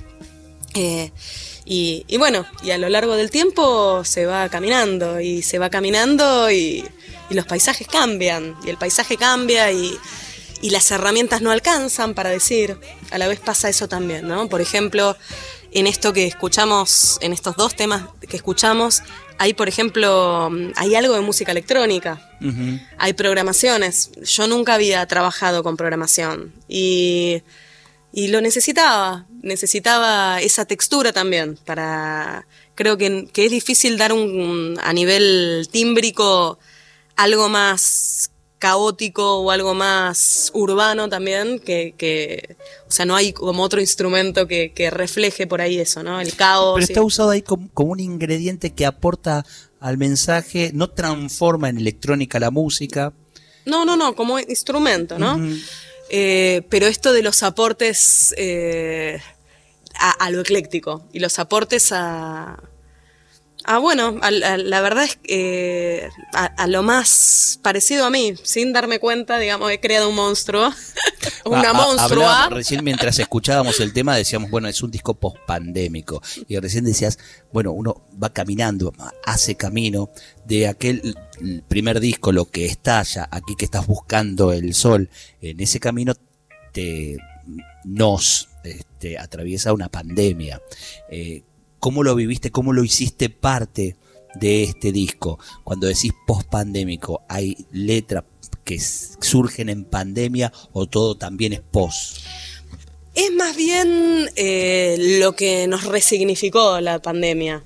Y, 1.67 2.03
bueno, 2.17 2.45
y 2.63 2.71
a 2.71 2.77
lo 2.77 2.89
largo 2.89 3.15
del 3.15 3.31
tiempo 3.31 4.03
se 4.03 4.25
va 4.25 4.49
caminando 4.49 5.19
y 5.19 5.41
se 5.41 5.58
va 5.58 5.69
caminando 5.69 6.51
y 6.51 6.86
los 7.29 7.45
paisajes 7.45 7.88
cambian 7.88 8.55
y 8.65 8.69
el 8.69 8.77
paisaje 8.77 9.17
cambia 9.17 9.71
y, 9.71 9.97
y 10.65 10.71
las 10.71 10.89
herramientas 10.89 11.43
no 11.43 11.51
alcanzan 11.51 12.15
para 12.15 12.32
decir. 12.32 12.80
A 13.12 13.19
la 13.19 13.28
vez 13.28 13.39
pasa 13.39 13.69
eso 13.69 13.88
también, 13.88 14.28
¿no? 14.28 14.49
Por 14.49 14.62
ejemplo, 14.62 15.15
en 15.71 15.86
esto 15.86 16.12
que 16.12 16.25
escuchamos, 16.25 17.19
en 17.21 17.34
estos 17.34 17.56
dos 17.56 17.75
temas 17.75 18.06
que 18.28 18.36
escuchamos, 18.36 19.04
hay, 19.38 19.54
por 19.54 19.69
ejemplo, 19.69 20.49
hay 20.75 20.95
algo 20.95 21.13
de 21.13 21.21
música 21.21 21.51
electrónica. 21.51 22.19
Hay 22.97 23.13
programaciones. 23.13 24.10
Yo 24.23 24.47
nunca 24.47 24.73
había 24.73 25.06
trabajado 25.06 25.62
con 25.62 25.78
programación 25.78 26.51
y, 26.67 27.43
y 28.12 28.30
lo 28.30 28.41
necesitaba. 28.41 29.28
Necesitaba 29.43 30.41
esa 30.41 30.65
textura 30.65 31.13
también 31.13 31.60
para... 31.63 32.47
Creo 32.73 32.97
que, 32.97 33.28
que 33.32 33.45
es 33.45 33.51
difícil 33.51 33.99
dar 33.99 34.13
un, 34.13 34.80
a 34.82 34.93
nivel 34.93 35.69
tímbrico 35.71 36.58
algo 37.15 37.49
más 37.49 38.32
caótico 38.65 39.41
o 39.41 39.51
algo 39.51 39.73
más 39.75 40.49
urbano 40.56 41.08
también, 41.08 41.60
que, 41.60 41.93
que 41.97 42.56
o 42.88 42.91
sea, 42.91 43.06
no 43.06 43.15
hay 43.15 43.32
como 43.32 43.62
otro 43.62 43.80
instrumento 43.80 44.47
que, 44.47 44.71
que 44.73 44.89
refleje 44.89 45.45
por 45.45 45.62
ahí 45.62 45.80
eso, 45.80 46.01
¿no? 46.01 46.19
El 46.19 46.36
caos. 46.36 46.73
Pero 46.75 46.86
y- 46.88 46.91
está 46.91 47.01
usado 47.04 47.30
ahí 47.30 47.43
como, 47.43 47.69
como 47.73 47.91
un 47.91 47.99
ingrediente 47.99 48.73
que 48.73 48.86
aporta 48.88 49.45
al 49.80 49.97
mensaje, 49.97 50.71
no 50.73 50.89
transforma 50.89 51.69
en 51.69 51.78
electrónica 51.78 52.39
la 52.39 52.49
música. 52.49 53.13
No, 53.65 53.86
no, 53.86 53.95
no, 53.95 54.15
como 54.15 54.39
instrumento, 54.39 55.19
¿no? 55.19 55.39
Eh, 56.10 56.63
pero 56.69 56.88
esto 56.88 57.13
de 57.13 57.21
los 57.21 57.43
aportes 57.43 58.34
eh, 58.38 59.19
a, 59.95 60.12
a 60.25 60.30
lo 60.32 60.41
ecléctico 60.41 61.04
y 61.13 61.19
los 61.19 61.38
aportes 61.39 61.91
a... 61.91 62.58
Ah, 63.67 63.80
bueno, 63.80 64.17
a- 64.21 64.28
a- 64.28 64.58
la 64.58 64.82
verdad 64.82 65.06
es 65.06 65.15
que 65.15 66.06
eh, 66.06 66.10
a, 66.34 66.45
a 66.45 66.67
lo 66.67 66.84
más 66.84 67.60
parecido 67.63 68.06
a 68.06 68.10
mí, 68.12 68.36
sin 68.43 68.73
darme 68.73 68.99
cuenta, 68.99 69.39
digamos, 69.39 69.71
he 69.71 69.80
creado 69.80 70.10
un 70.10 70.15
monstruo, 70.15 70.71
una 71.45 71.69
Ah, 71.69 71.71
ah, 71.71 71.73
monstrua. 71.73 72.49
recién 72.49 72.84
mientras 72.84 73.17
escuchábamos 73.17 73.80
el 73.80 73.91
tema 73.91 74.15
decíamos, 74.15 74.51
bueno, 74.51 74.67
es 74.67 74.82
un 74.84 74.91
disco 74.91 75.15
post-pandémico. 75.15 76.21
Y 76.47 76.58
recién 76.60 76.86
decías, 76.86 77.17
bueno, 77.51 77.71
uno 77.71 78.04
va 78.21 78.32
caminando, 78.32 78.93
hace 79.25 79.56
camino 79.56 80.10
de 80.45 80.67
aquel 80.67 81.15
el 81.41 81.63
primer 81.67 81.99
disco, 81.99 82.32
lo 82.32 82.45
que 82.45 82.65
estalla, 82.65 83.28
aquí 83.32 83.56
que 83.58 83.65
estás 83.65 83.88
buscando 83.88 84.54
el 84.54 84.73
sol. 84.75 85.10
En 85.41 85.60
ese 85.60 85.80
camino 85.80 86.13
te 86.71 87.17
nos 87.84 88.47
este, 88.63 89.17
atraviesa 89.17 89.73
una 89.73 89.89
pandemia. 89.89 90.62
Eh, 91.10 91.43
¿Cómo 91.86 92.02
lo 92.02 92.15
viviste? 92.15 92.50
¿Cómo 92.50 92.74
lo 92.74 92.84
hiciste 92.84 93.30
parte 93.30 93.95
de 94.34 94.63
este 94.63 94.91
disco? 94.91 95.38
Cuando 95.63 95.86
decís 95.86 96.13
post-pandémico, 96.26 97.21
¿hay 97.30 97.67
letras 97.71 98.24
que 98.63 98.80
surgen 98.80 99.69
en 99.69 99.86
pandemia 99.86 100.52
o 100.74 100.88
todo 100.88 101.15
también 101.15 101.54
es 101.54 101.62
post? 101.62 102.26
Es 103.13 103.32
más 103.34 103.56
bien 103.56 104.32
eh, 104.36 104.95
lo 105.19 105.36
que 105.36 105.67
nos 105.67 105.84
resignificó 105.84 106.82
la 106.82 107.04
pandemia. 107.04 107.63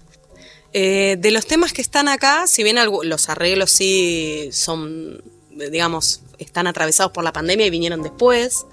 Eh, 0.74 1.16
de 1.18 1.32
los 1.32 1.46
temas 1.46 1.72
que 1.72 1.82
están 1.82 2.10
acá, 2.10 2.46
si 2.46 2.62
bien 2.62 2.76
los 3.04 3.30
arreglos 3.30 3.72
sí 3.72 4.50
son, 4.52 5.24
digamos, 5.72 6.24
están 6.40 6.68
atravesados 6.68 7.14
por 7.14 7.24
la 7.24 7.32
pandemia 7.32 7.68
y 7.68 7.70
vinieron 7.70 8.04
después, 8.04 8.66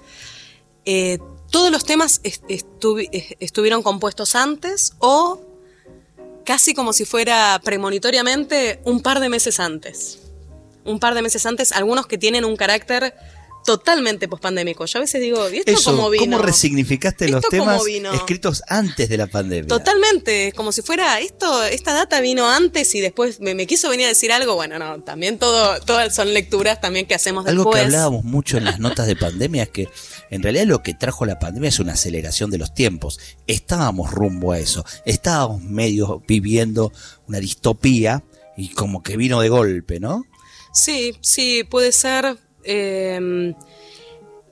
eh, 0.83 1.19
todos 1.51 1.71
los 1.71 1.83
temas 1.85 2.19
est- 2.23 2.43
estuvi- 2.49 3.09
est- 3.11 3.33
estuvieron 3.39 3.81
compuestos 3.83 4.35
antes 4.35 4.93
o 4.99 5.41
casi 6.45 6.73
como 6.73 6.93
si 6.93 7.05
fuera 7.05 7.59
premonitoriamente 7.63 8.79
un 8.85 9.01
par 9.01 9.19
de 9.19 9.29
meses 9.29 9.59
antes. 9.59 10.19
Un 10.85 10.99
par 10.99 11.13
de 11.15 11.21
meses 11.21 11.45
antes, 11.45 11.71
algunos 11.73 12.07
que 12.07 12.17
tienen 12.17 12.45
un 12.45 12.55
carácter 12.55 13.13
totalmente 13.67 14.29
pospandémico. 14.29 14.85
Yo 14.85 14.99
a 14.99 15.01
veces 15.01 15.19
digo, 15.19 15.49
¿y 15.49 15.57
esto 15.57 15.69
Eso, 15.73 15.91
cómo 15.91 16.09
vino? 16.09 16.23
¿cómo 16.23 16.37
resignificaste 16.37 17.27
los 17.27 17.43
¿Esto 17.43 17.57
cómo 17.57 17.83
temas 17.83 18.15
escritos 18.15 18.63
antes 18.69 19.09
de 19.09 19.17
la 19.17 19.27
pandemia? 19.27 19.67
Totalmente, 19.67 20.53
como 20.55 20.71
si 20.71 20.81
fuera 20.81 21.19
esto, 21.19 21.65
esta 21.65 21.93
data 21.93 22.21
vino 22.21 22.49
antes 22.49 22.95
y 22.95 23.01
después 23.01 23.41
me, 23.41 23.55
me 23.55 23.67
quiso 23.67 23.89
venir 23.89 24.05
a 24.05 24.07
decir 24.07 24.31
algo. 24.31 24.55
Bueno, 24.55 24.79
no, 24.79 25.03
también 25.03 25.37
todo, 25.37 25.81
todas 25.81 26.15
son 26.15 26.33
lecturas 26.33 26.79
también 26.79 27.07
que 27.07 27.13
hacemos 27.13 27.45
Algo 27.45 27.65
después. 27.65 27.81
que 27.81 27.85
hablábamos 27.87 28.23
mucho 28.23 28.57
en 28.57 28.63
las 28.63 28.79
notas 28.79 29.05
de 29.05 29.17
pandemia 29.17 29.63
es 29.63 29.69
que 29.69 29.89
en 30.29 30.43
realidad 30.43 30.63
lo 30.63 30.81
que 30.81 30.93
trajo 30.93 31.25
la 31.25 31.37
pandemia 31.37 31.67
es 31.67 31.81
una 31.81 31.91
aceleración 31.91 32.49
de 32.49 32.59
los 32.59 32.73
tiempos. 32.73 33.19
Estábamos 33.47 34.11
rumbo 34.11 34.53
a 34.53 34.59
eso. 34.59 34.85
Estábamos 35.03 35.61
medio 35.61 36.23
viviendo 36.25 36.93
una 37.27 37.39
distopía 37.39 38.23
y 38.55 38.69
como 38.69 39.03
que 39.03 39.17
vino 39.17 39.41
de 39.41 39.49
golpe, 39.49 39.99
¿no? 39.99 40.23
Sí, 40.73 41.17
sí, 41.21 41.65
puede 41.69 41.91
ser. 41.91 42.37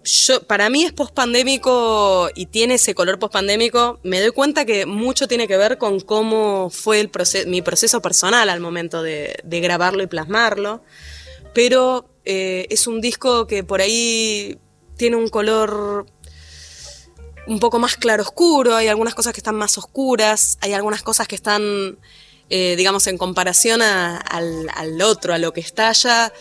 Yo, 0.06 0.43
para 0.43 0.69
mí 0.69 0.84
es 0.84 0.93
pospandémico 0.93 2.30
y 2.36 2.45
tiene 2.45 2.75
ese 2.75 2.93
color 2.93 3.17
pospandémico. 3.17 3.99
Me 4.04 4.21
doy 4.21 4.30
cuenta 4.32 4.63
que 4.63 4.86
mucho 4.86 5.28
tiene 5.28 5.47
que 5.47 5.58
ver 5.58 5.78
con 5.80 5.99
cómo 5.99 6.69
fue 6.69 7.10
mi 7.47 7.62
proceso 7.63 8.01
personal 8.01 8.49
al 8.49 8.60
momento 8.60 9.01
de, 9.01 9.36
grabarlo 9.43 10.04
y 10.04 10.08
plasmarlo. 10.08 10.84
Pero 11.54 12.08
eh, 12.23 12.67
es 12.69 12.86
un 12.86 13.01
disco 13.01 13.47
que 13.47 13.63
por 13.63 13.82
ahí 13.82 14.60
tiene 14.95 15.15
un 15.15 15.28
color 15.28 16.06
un 17.47 17.60
poco 17.60 17.80
más 17.80 17.95
claroscuro, 17.95 18.75
hay 18.75 18.88
algunas 18.88 19.15
cosas 19.15 19.34
que 19.34 19.39
están 19.39 19.56
más 19.56 19.78
oscuras, 19.78 20.58
hay 20.62 20.73
algunas 20.73 21.04
cosas 21.04 21.28
que 21.28 21.36
están, 21.36 21.99
eh, 22.49 22.75
digamos, 22.75 23.08
en 23.08 23.17
comparación 23.17 23.82
al, 23.82 24.69
al 24.73 25.01
otro, 25.01 25.34
a 25.34 25.38
lo 25.38 25.54
que 25.54 25.62
estalla, 25.62 26.34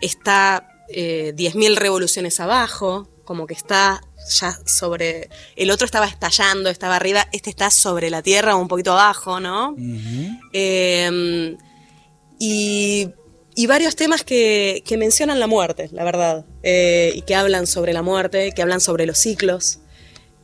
está 0.00 0.73
eh, 0.88 1.32
10.000 1.36 1.76
revoluciones 1.76 2.40
abajo, 2.40 3.08
como 3.24 3.46
que 3.46 3.54
está 3.54 4.02
ya 4.38 4.58
sobre... 4.66 5.28
El 5.56 5.70
otro 5.70 5.86
estaba 5.86 6.06
estallando, 6.06 6.70
estaba 6.70 6.96
arriba, 6.96 7.26
este 7.32 7.50
está 7.50 7.70
sobre 7.70 8.10
la 8.10 8.22
tierra 8.22 8.56
o 8.56 8.60
un 8.60 8.68
poquito 8.68 8.92
abajo, 8.92 9.40
¿no? 9.40 9.74
Eh, 10.52 11.56
y, 12.38 13.08
y 13.54 13.66
varios 13.66 13.96
temas 13.96 14.24
que, 14.24 14.82
que 14.84 14.96
mencionan 14.96 15.40
la 15.40 15.46
muerte, 15.46 15.88
la 15.92 16.04
verdad, 16.04 16.44
eh, 16.62 17.12
y 17.14 17.22
que 17.22 17.34
hablan 17.34 17.66
sobre 17.66 17.92
la 17.92 18.02
muerte, 18.02 18.52
que 18.52 18.62
hablan 18.62 18.80
sobre 18.80 19.06
los 19.06 19.18
ciclos. 19.18 19.78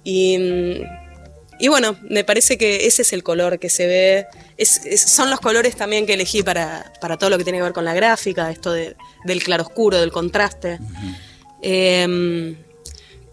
Y, 0.04 0.38
mm, 0.38 1.09
y 1.60 1.68
bueno, 1.68 1.96
me 2.08 2.24
parece 2.24 2.56
que 2.58 2.86
ese 2.86 3.02
es 3.02 3.12
el 3.12 3.22
color 3.22 3.58
que 3.58 3.68
se 3.70 3.86
ve. 3.86 4.26
Es- 4.56 4.84
es- 4.86 5.02
son 5.02 5.30
los 5.30 5.40
colores 5.40 5.76
también 5.76 6.06
que 6.06 6.14
elegí 6.14 6.42
para, 6.42 6.92
para 7.00 7.16
todo 7.18 7.30
lo 7.30 7.38
que 7.38 7.44
tiene 7.44 7.58
que 7.58 7.62
ver 7.64 7.72
con 7.72 7.84
la 7.84 7.94
gráfica, 7.94 8.50
esto 8.50 8.72
de- 8.72 8.96
del 9.24 9.42
claroscuro, 9.42 9.98
del 10.00 10.10
contraste. 10.12 10.78
Em, 11.62 12.56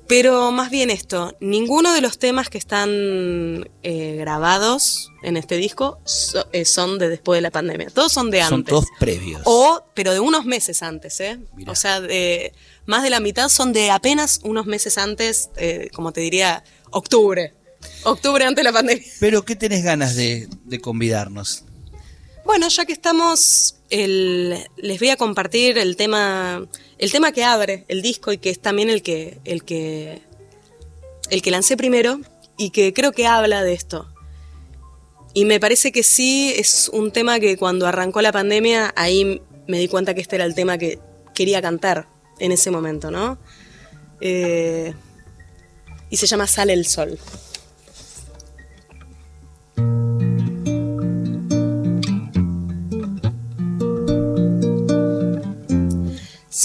pero 0.07 0.51
más 0.51 0.69
bien 0.69 0.89
esto, 0.89 1.35
ninguno 1.41 1.93
de 1.93 1.99
los 2.01 2.17
temas 2.17 2.49
que 2.49 2.57
están 2.57 3.69
eh, 3.83 4.15
grabados 4.17 5.11
en 5.21 5.35
este 5.35 5.57
disco 5.57 5.99
so- 6.05 6.47
eh, 6.53 6.63
son 6.63 6.97
de 6.97 7.09
después 7.09 7.37
de 7.37 7.41
la 7.41 7.51
pandemia. 7.51 7.89
Todos 7.89 8.13
son 8.13 8.31
de 8.31 8.39
antes. 8.41 8.49
Son 8.51 8.63
todos 8.63 8.85
previos. 8.99 9.41
O, 9.45 9.83
pero 9.93 10.13
de 10.13 10.19
unos 10.21 10.45
meses 10.45 10.81
antes, 10.81 11.19
¿eh? 11.19 11.39
Mirá. 11.55 11.71
O 11.71 11.75
sea, 11.75 11.99
de, 11.99 12.53
más 12.85 13.03
de 13.03 13.09
la 13.09 13.19
mitad 13.19 13.49
son 13.49 13.73
de 13.73 13.91
apenas 13.91 14.39
unos 14.43 14.65
meses 14.65 14.97
antes, 14.97 15.49
eh, 15.57 15.89
como 15.93 16.13
te 16.13 16.21
diría, 16.21 16.63
octubre. 16.91 17.53
Octubre 18.03 18.43
antes 18.45 18.63
de 18.63 18.63
la 18.63 18.73
pandemia. 18.73 19.03
Pero 19.19 19.43
¿qué 19.43 19.55
tenés 19.55 19.83
ganas 19.83 20.15
de, 20.15 20.47
de 20.65 20.79
convidarnos? 20.79 21.63
Bueno, 22.45 22.69
ya 22.69 22.85
que 22.85 22.93
estamos, 22.93 23.75
el- 23.89 24.57
les 24.77 24.99
voy 24.99 25.09
a 25.09 25.17
compartir 25.17 25.77
el 25.77 25.95
tema, 25.97 26.65
el 26.97 27.11
tema 27.11 27.31
que 27.33 27.43
abre 27.43 27.83
el 27.89 28.01
disco 28.01 28.31
y 28.31 28.37
que 28.37 28.49
es 28.49 28.59
también 28.61 28.89
el 28.89 29.01
que, 29.03 29.39
el 29.43 29.63
que, 29.65 30.21
el 31.29 31.41
que 31.41 31.51
lancé 31.51 31.75
primero 31.75 32.21
y 32.57 32.69
que 32.69 32.93
creo 32.93 33.11
que 33.11 33.27
habla 33.27 33.63
de 33.63 33.73
esto. 33.73 34.07
Y 35.33 35.43
me 35.45 35.59
parece 35.59 35.91
que 35.91 36.03
sí 36.03 36.53
es 36.55 36.89
un 36.93 37.11
tema 37.11 37.39
que 37.39 37.57
cuando 37.57 37.85
arrancó 37.85 38.21
la 38.21 38.31
pandemia, 38.31 38.93
ahí 38.95 39.41
me 39.67 39.77
di 39.77 39.87
cuenta 39.89 40.13
que 40.15 40.21
este 40.21 40.37
era 40.37 40.45
el 40.45 40.55
tema 40.55 40.77
que 40.77 40.99
quería 41.35 41.61
cantar 41.61 42.07
en 42.39 42.51
ese 42.53 42.71
momento, 42.71 43.11
¿no? 43.11 43.37
Eh, 44.21 44.93
y 46.09 46.17
se 46.17 46.25
llama 46.25 46.47
Sale 46.47 46.71
el 46.73 46.85
Sol. 46.87 47.19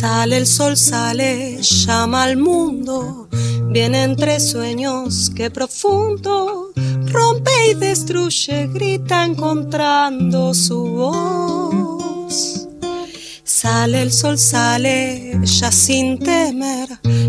Sale 0.03 0.37
el 0.37 0.49
sol, 0.49 0.77
sale, 0.77 1.63
llama 1.63 2.25
al 2.25 2.37
mundo, 2.37 3.29
viene 3.69 4.03
entre 4.03 4.41
sueños 4.41 5.31
que 5.31 5.49
profundo, 5.49 6.73
rompe 7.07 7.53
y 7.71 7.75
destruye, 7.75 8.67
grita 8.67 9.25
encontrando 9.25 10.55
su 10.55 10.83
voz. 10.83 12.67
Sale 13.45 14.03
el 14.03 14.11
sol, 14.11 14.39
sale, 14.39 15.39
ya 15.45 15.71
sin 15.71 16.19
temer, 16.19 16.89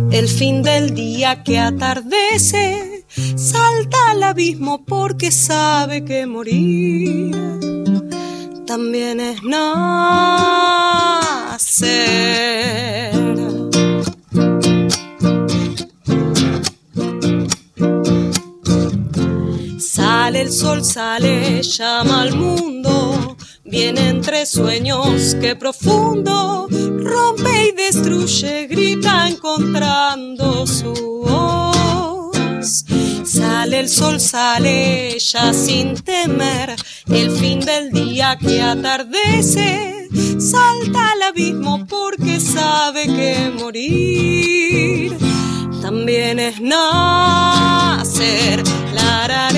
el 0.10 0.28
fin 0.28 0.64
del 0.64 0.96
día 0.96 1.44
que 1.44 1.60
atardece, 1.60 3.06
salta 3.36 3.98
al 4.10 4.24
abismo 4.24 4.84
porque 4.84 5.30
sabe 5.32 6.04
que 6.04 6.26
morir 6.26 7.54
también 8.76 9.20
es 9.20 9.44
nacer. 9.44 10.74
Sale 19.78 20.42
el 20.42 20.52
sol, 20.52 20.84
sale, 20.84 21.62
llama 21.62 22.24
al 22.24 22.36
mundo, 22.36 23.38
viene 23.64 24.10
entre 24.10 24.48
sueños 24.48 25.36
que 25.40 25.56
profundo, 25.56 26.68
rompe 26.72 27.68
y 27.68 27.72
destruye, 27.74 28.66
grita 28.66 29.30
encontrando 29.30 30.66
su 30.66 30.94
voz. 31.28 32.86
Sale 33.26 33.80
el 33.80 33.90
sol, 33.90 34.20
sale 34.20 35.18
ya 35.18 35.54
sin 35.54 35.96
temer, 35.96 36.76
el 37.08 37.32
fin 37.32 37.60
del 37.60 37.92
día 37.92 38.38
que 38.38 38.62
atardece, 38.62 40.10
salta 40.40 41.12
al 41.12 41.22
abismo 41.24 41.86
porque 41.88 42.40
sabe 42.40 43.06
que 43.06 43.52
morir 43.58 44.84
también 45.84 46.40
es 46.40 46.62
nacer. 46.62 48.64
La, 48.94 49.28
ra, 49.28 49.50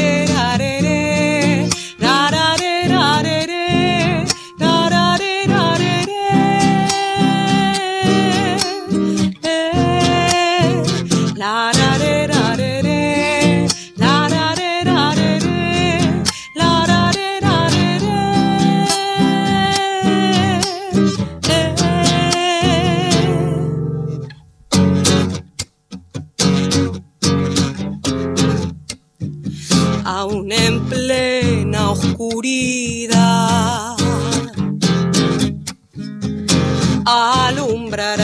alumbrarás. 37.06 38.20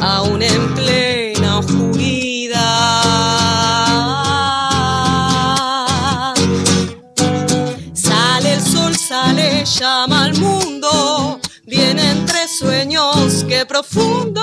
Aún 0.00 0.42
en 0.42 0.74
plena 0.74 1.58
oscuridad. 1.58 2.62
Sale 7.92 8.54
el 8.54 8.62
sol, 8.62 8.96
sale, 8.96 9.64
llama 9.64 10.24
al 10.24 10.38
mundo. 10.38 11.40
Vienen 11.66 12.26
tres 12.26 12.58
sueños 12.58 13.44
que 13.48 13.64
profundo 13.66 14.42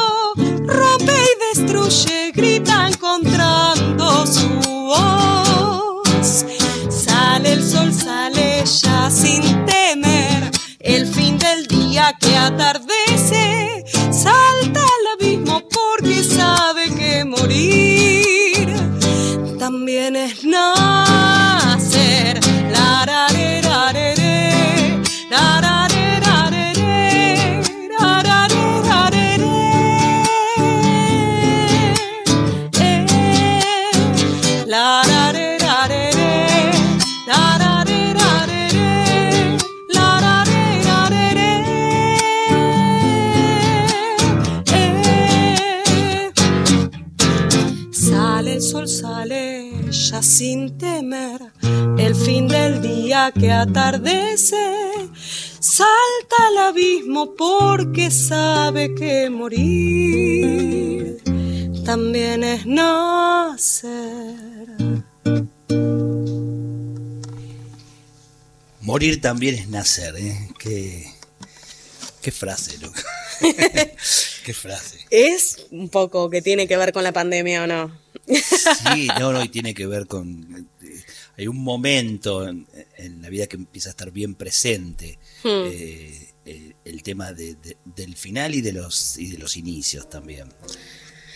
rompe 0.65 1.13
y 1.13 1.57
destruye, 1.57 2.31
grita 2.33 2.87
encontrando 2.87 4.25
su 4.25 4.47
voz. 4.87 6.45
Sale 6.89 7.53
el 7.53 7.63
sol, 7.63 7.93
sale 7.93 8.38
atardece, 12.49 13.83
salta 14.11 14.81
al 14.81 15.05
abismo 15.13 15.61
porque 15.69 16.23
sabe 16.23 16.89
que 16.95 17.23
morir 17.23 18.67
también 19.59 20.15
es 20.15 20.43
nada. 20.43 21.08
El 51.99 52.15
fin 52.15 52.47
del 52.47 52.81
día 52.81 53.31
que 53.37 53.51
atardece. 53.51 54.55
Salta 55.59 56.35
al 56.47 56.57
abismo 56.69 57.35
porque 57.35 58.09
sabe 58.09 58.95
que 58.95 59.29
morir 59.29 61.21
también 61.85 62.43
es 62.43 62.65
nacer. 62.65 63.83
Morir 68.81 69.21
también 69.21 69.55
es 69.55 69.67
nacer, 69.67 70.15
¿eh? 70.17 70.49
Qué, 70.57 71.05
qué 72.21 72.31
frase, 72.31 72.77
loco. 72.79 72.99
qué 74.45 74.53
frase. 74.53 74.99
Es 75.09 75.67
un 75.71 75.89
poco 75.89 76.29
que 76.29 76.41
tiene 76.41 76.67
que 76.67 76.77
ver 76.77 76.93
con 76.93 77.03
la 77.03 77.11
pandemia 77.11 77.63
o 77.63 77.67
no. 77.67 77.99
Sí, 78.25 79.07
no, 79.19 79.33
no, 79.33 79.43
y 79.43 79.49
tiene 79.49 79.73
que 79.73 79.85
ver 79.87 80.07
con... 80.07 80.69
eh, 81.39 81.41
Hay 81.41 81.47
un 81.47 81.57
momento 81.63 82.47
en, 82.47 82.67
en 82.97 83.21
la 83.21 83.29
vida 83.29 83.47
que 83.47 83.55
empieza 83.57 83.89
a 83.89 83.91
estar 83.91 84.11
bien 84.11 84.35
presente. 84.35 85.17
Hmm. 85.43 85.47
eh, 85.67 86.25
el, 86.45 86.75
el 86.83 87.03
tema 87.03 87.31
de- 87.33 87.55
de- 87.55 87.77
del 87.85 88.15
final 88.15 88.55
y 88.55 88.61
de 88.61 88.73
los 88.73 89.17
y 89.19 89.27
de 89.29 89.37
los 89.37 89.55
inicios 89.55 90.09
también. 90.09 90.51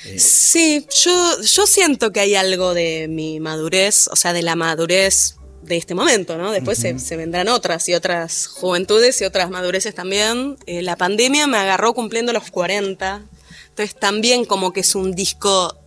Eh, 0.06 0.18
Sí, 0.20 0.88
yo, 1.04 1.42
yo 1.42 1.68
siento 1.68 2.12
que 2.12 2.20
hay 2.22 2.34
algo 2.36 2.74
de 2.74 3.08
mi 3.10 3.40
madurez, 3.40 4.08
o 4.12 4.16
sea, 4.16 4.34
de 4.34 4.42
la 4.42 4.56
madurez 4.56 5.36
de 5.62 5.78
este 5.78 5.94
momento, 5.96 6.38
¿no? 6.38 6.52
Después 6.52 6.78
se, 6.80 6.98
se 7.00 7.16
vendrán 7.16 7.48
otras 7.48 7.88
y 7.90 7.94
otras 7.94 8.48
juventudes 8.48 9.22
y 9.22 9.26
otras 9.26 9.50
madureces 9.52 9.94
también. 9.96 10.58
Eh, 10.66 10.82
la 10.82 10.96
pandemia 10.98 11.46
me 11.48 11.58
agarró 11.58 11.94
cumpliendo 11.94 12.34
los 12.34 12.50
40, 12.50 13.24
entonces 13.70 13.96
también 13.98 14.44
como 14.46 14.74
que 14.74 14.80
es 14.82 14.96
un 14.96 15.14
disco 15.14 15.78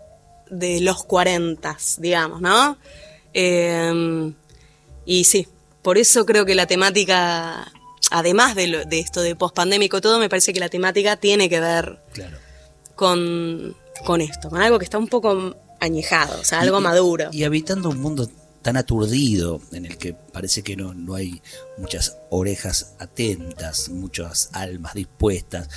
de 0.50 0.80
los 0.80 1.04
40, 1.04 1.76
digamos, 1.98 2.40
¿no? 2.40 2.78
Eh, 3.38 4.32
y 5.04 5.24
sí, 5.24 5.46
por 5.82 5.98
eso 5.98 6.24
creo 6.24 6.46
que 6.46 6.54
la 6.54 6.66
temática, 6.66 7.70
además 8.10 8.54
de, 8.54 8.66
lo- 8.66 8.84
de 8.86 8.98
esto 8.98 9.20
de 9.20 9.36
pospandémico 9.36 10.00
todo, 10.00 10.18
me 10.18 10.30
parece 10.30 10.54
que 10.54 10.60
la 10.60 10.70
temática 10.70 11.16
tiene 11.18 11.50
que 11.50 11.60
ver 11.60 11.98
claro. 12.14 12.38
con, 12.94 13.76
con 14.06 14.22
esto, 14.22 14.48
con 14.48 14.62
algo 14.62 14.78
que 14.78 14.84
está 14.86 14.96
un 14.96 15.08
poco 15.08 15.54
añejado, 15.80 16.40
o 16.40 16.44
sea, 16.44 16.60
algo 16.60 16.78
y- 16.78 16.82
maduro. 16.82 17.28
Y 17.30 17.44
habitando 17.44 17.90
un 17.90 18.00
mundo 18.00 18.26
tan 18.62 18.78
aturdido 18.78 19.60
en 19.72 19.84
el 19.84 19.98
que 19.98 20.14
parece 20.14 20.62
que 20.62 20.74
no, 20.74 20.94
no 20.94 21.14
hay 21.14 21.42
muchas 21.76 22.16
orejas 22.30 22.94
atentas, 22.98 23.90
muchas 23.90 24.48
almas 24.54 24.94
dispuestas. 24.94 25.68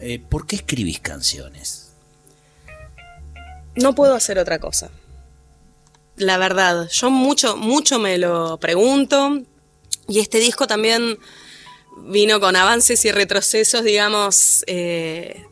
eh, 0.00 0.18
¿Por 0.18 0.46
qué 0.46 0.56
escribís 0.56 0.98
canciones? 1.00 1.92
No 3.76 3.94
puedo 3.94 4.14
hacer 4.14 4.38
otra 4.38 4.58
cosa. 4.58 4.90
La 6.22 6.38
verdad, 6.38 6.88
yo 6.88 7.10
mucho, 7.10 7.56
mucho 7.56 7.98
me 7.98 8.16
lo 8.16 8.56
pregunto. 8.58 9.42
Y 10.08 10.20
este 10.20 10.38
disco 10.38 10.68
también 10.68 11.18
vino 12.04 12.38
con 12.38 12.54
avances 12.54 13.04
y 13.04 13.10
retrocesos, 13.10 13.82
digamos, 13.82 14.62
eh, 14.68 15.44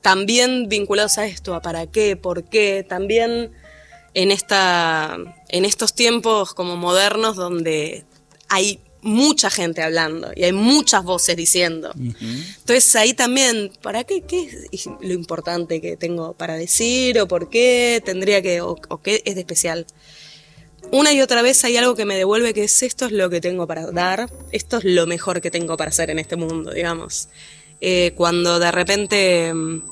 también 0.00 0.68
vinculados 0.68 1.18
a 1.18 1.26
esto, 1.26 1.56
a 1.56 1.60
para 1.60 1.88
qué, 1.88 2.16
por 2.16 2.48
qué, 2.48 2.86
también 2.88 3.50
en, 4.14 4.30
esta, 4.30 5.18
en 5.48 5.64
estos 5.64 5.92
tiempos 5.92 6.54
como 6.54 6.76
modernos 6.76 7.34
donde 7.34 8.04
hay 8.48 8.78
mucha 9.06 9.48
gente 9.50 9.82
hablando 9.82 10.30
y 10.36 10.44
hay 10.44 10.52
muchas 10.52 11.02
voces 11.04 11.36
diciendo. 11.36 11.92
Entonces 11.94 12.96
ahí 12.96 13.14
también, 13.14 13.72
¿para 13.82 14.04
qué? 14.04 14.22
¿Qué 14.22 14.68
es 14.72 14.86
lo 14.86 15.12
importante 15.12 15.80
que 15.80 15.96
tengo 15.96 16.34
para 16.34 16.54
decir 16.54 17.18
o 17.20 17.28
por 17.28 17.48
qué 17.48 18.02
tendría 18.04 18.42
que, 18.42 18.60
o, 18.60 18.76
o 18.88 19.02
qué 19.02 19.22
es 19.24 19.34
de 19.34 19.40
especial? 19.40 19.86
Una 20.92 21.12
y 21.12 21.20
otra 21.20 21.42
vez 21.42 21.64
hay 21.64 21.76
algo 21.76 21.94
que 21.94 22.04
me 22.04 22.16
devuelve 22.16 22.54
que 22.54 22.64
es 22.64 22.82
esto 22.82 23.06
es 23.06 23.12
lo 23.12 23.28
que 23.28 23.40
tengo 23.40 23.66
para 23.66 23.90
dar, 23.90 24.30
esto 24.52 24.78
es 24.78 24.84
lo 24.84 25.06
mejor 25.06 25.40
que 25.40 25.50
tengo 25.50 25.76
para 25.76 25.90
hacer 25.90 26.10
en 26.10 26.18
este 26.18 26.36
mundo, 26.36 26.72
digamos. 26.72 27.28
Eh, 27.80 28.12
cuando 28.16 28.58
de 28.58 28.72
repente 28.72 29.52
mm, 29.52 29.82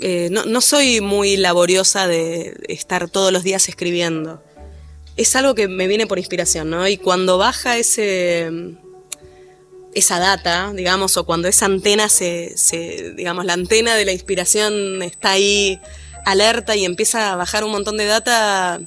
eh, 0.00 0.28
no, 0.30 0.44
no 0.44 0.60
soy 0.60 1.00
muy 1.00 1.36
laboriosa 1.36 2.06
de 2.06 2.56
estar 2.68 3.10
todos 3.10 3.32
los 3.32 3.42
días 3.42 3.68
escribiendo. 3.68 4.42
Es 5.18 5.36
algo 5.36 5.54
que 5.54 5.68
me 5.68 5.86
viene 5.86 6.06
por 6.06 6.18
inspiración, 6.18 6.70
¿no? 6.70 6.88
Y 6.88 6.96
cuando 6.96 7.36
baja 7.36 7.76
ese, 7.76 8.50
esa 9.94 10.18
data, 10.18 10.72
digamos, 10.74 11.16
o 11.16 11.26
cuando 11.26 11.48
esa 11.48 11.66
antena 11.66 12.08
se, 12.08 12.56
se, 12.56 13.12
digamos, 13.12 13.44
la 13.44 13.52
antena 13.52 13.96
de 13.96 14.04
la 14.04 14.12
inspiración 14.12 15.02
está 15.02 15.32
ahí 15.32 15.78
alerta 16.24 16.76
y 16.76 16.84
empieza 16.84 17.32
a 17.32 17.36
bajar 17.36 17.64
un 17.64 17.72
montón 17.72 17.96
de 17.96 18.06
data, 18.06 18.80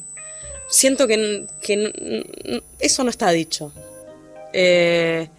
siento 0.70 1.08
que, 1.08 1.46
que 1.62 2.64
eso 2.80 3.04
no 3.04 3.10
está 3.10 3.30
dicho. 3.32 3.72
Eh, 4.54 5.30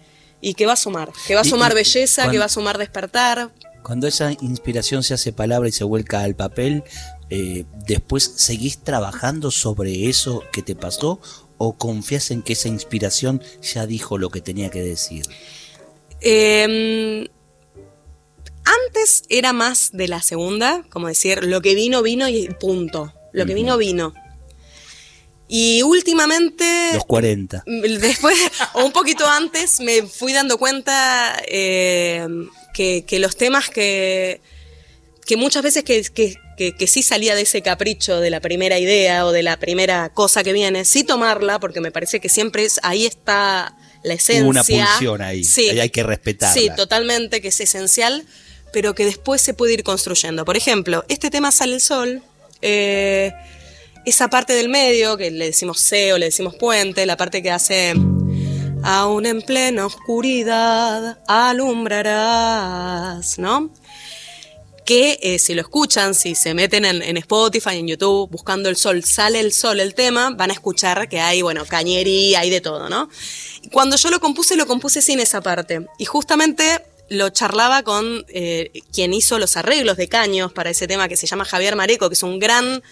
y 0.41 0.55
que 0.55 0.65
va 0.65 0.73
a 0.73 0.77
sumar, 0.77 1.11
que 1.25 1.35
va 1.35 1.41
a 1.41 1.45
sumar 1.45 1.71
y 1.71 1.75
belleza, 1.75 2.29
que 2.29 2.37
va 2.37 2.45
a 2.45 2.49
sumar 2.49 2.77
despertar. 2.77 3.49
Cuando 3.81 4.07
esa 4.07 4.31
inspiración 4.41 5.01
se 5.01 5.13
hace 5.13 5.31
palabra 5.31 5.69
y 5.69 5.71
se 5.71 5.85
vuelca 5.85 6.21
al 6.21 6.35
papel, 6.35 6.83
eh, 7.29 7.65
¿después 7.87 8.23
seguís 8.35 8.79
trabajando 8.79 9.51
sobre 9.51 10.09
eso 10.09 10.43
que 10.51 10.61
te 10.61 10.75
pasó 10.75 11.19
o 11.57 11.77
confías 11.77 12.31
en 12.31 12.41
que 12.41 12.53
esa 12.53 12.67
inspiración 12.67 13.41
ya 13.61 13.85
dijo 13.85 14.17
lo 14.17 14.29
que 14.29 14.41
tenía 14.41 14.69
que 14.69 14.81
decir? 14.81 15.25
Eh, 16.21 17.29
antes 18.65 19.23
era 19.29 19.53
más 19.53 19.91
de 19.91 20.07
la 20.07 20.21
segunda, 20.21 20.83
como 20.89 21.07
decir, 21.07 21.43
lo 21.43 21.61
que 21.61 21.75
vino, 21.75 22.01
vino 22.01 22.27
y 22.29 22.47
punto. 22.47 23.13
Lo 23.33 23.45
que 23.45 23.53
vino, 23.53 23.77
vino. 23.77 24.13
Y 25.47 25.83
últimamente, 25.83 26.91
Los 26.93 27.05
40. 27.05 27.63
después, 27.65 28.37
o 28.73 28.85
un 28.85 28.91
poquito 28.91 29.27
antes, 29.27 29.79
me 29.81 30.03
fui 30.03 30.33
dando 30.33 30.57
cuenta 30.57 31.41
eh, 31.47 32.27
que, 32.73 33.03
que 33.05 33.19
los 33.19 33.35
temas 33.35 33.69
que, 33.69 34.41
que 35.25 35.35
muchas 35.37 35.63
veces 35.63 35.83
que, 35.83 36.01
que, 36.03 36.35
que- 36.57 36.75
que 36.75 36.87
sí 36.87 37.01
salía 37.03 37.35
de 37.35 37.41
ese 37.43 37.61
capricho 37.61 38.19
de 38.19 38.29
la 38.29 38.39
primera 38.39 38.77
idea 38.79 39.25
o 39.25 39.31
de 39.31 39.43
la 39.43 39.57
primera 39.57 40.09
cosa 40.13 40.43
que 40.43 40.53
viene, 40.53 40.85
sí 40.85 41.03
tomarla, 41.03 41.59
porque 41.59 41.81
me 41.81 41.91
parece 41.91 42.19
que 42.19 42.29
siempre 42.29 42.63
es, 42.65 42.79
ahí 42.83 43.05
está 43.05 43.75
la 44.03 44.13
esencia. 44.13 44.45
Una 44.45 44.63
pulsión 44.63 45.21
ahí, 45.21 45.43
Sí. 45.43 45.69
ahí 45.69 45.79
hay 45.79 45.89
que 45.89 46.03
respetarla. 46.03 46.53
Sí, 46.61 46.69
totalmente, 46.75 47.41
que 47.41 47.47
es 47.49 47.59
esencial, 47.59 48.25
pero 48.71 48.93
que 48.95 49.05
después 49.05 49.41
se 49.41 49.53
puede 49.53 49.73
ir 49.73 49.83
construyendo. 49.83 50.45
Por 50.45 50.57
ejemplo, 50.57 51.05
este 51.07 51.29
tema 51.29 51.51
Sale 51.51 51.75
el 51.75 51.81
Sol, 51.81 52.21
eh, 52.61 53.31
esa 54.05 54.29
parte 54.29 54.53
del 54.53 54.67
medio, 54.69 55.15
que 55.17 55.31
le 55.31 55.45
decimos 55.45 55.79
C 55.79 56.11
o 56.13 56.17
le 56.17 56.25
decimos 56.25 56.55
puente, 56.55 57.05
la 57.05 57.15
parte 57.17 57.41
que 57.43 57.51
hace... 57.51 57.93
Aún 58.85 59.25
en 59.25 59.41
plena 59.41 59.85
oscuridad 59.85 61.17
alumbrarás, 62.13 63.39
¿no? 63.39 63.69
Que 64.85 65.19
eh, 65.21 65.39
si 65.39 65.53
lo 65.53 65.61
escuchan, 65.61 66.13
si 66.13 66.35
se 66.35 66.53
meten 66.53 66.85
en, 66.85 67.01
en 67.01 67.17
Spotify, 67.17 67.77
en 67.77 67.87
YouTube, 67.87 68.29
buscando 68.29 68.69
el 68.69 68.75
sol, 68.75 69.03
sale 69.03 69.39
el 69.39 69.53
sol 69.53 69.79
el 69.79 69.93
tema, 69.93 70.31
van 70.31 70.49
a 70.49 70.53
escuchar 70.53 71.07
que 71.09 71.19
hay, 71.19 71.41
bueno, 71.41 71.65
cañería, 71.65 72.41
hay 72.41 72.49
de 72.49 72.61
todo, 72.61 72.89
¿no? 72.89 73.09
Cuando 73.71 73.95
yo 73.95 74.09
lo 74.09 74.19
compuse, 74.19 74.55
lo 74.55 74.67
compuse 74.67 75.01
sin 75.01 75.19
esa 75.19 75.41
parte. 75.41 75.85
Y 75.97 76.05
justamente 76.05 76.81
lo 77.09 77.29
charlaba 77.29 77.83
con 77.83 78.25
eh, 78.29 78.71
quien 78.91 79.13
hizo 79.13 79.39
los 79.39 79.57
arreglos 79.57 79.97
de 79.97 80.07
caños 80.07 80.51
para 80.51 80.69
ese 80.69 80.87
tema 80.87 81.07
que 81.07 81.17
se 81.17 81.27
llama 81.27 81.45
Javier 81.45 81.75
Mareco, 81.75 82.09
que 82.09 82.15
es 82.15 82.23
un 82.23 82.39
gran 82.39 82.83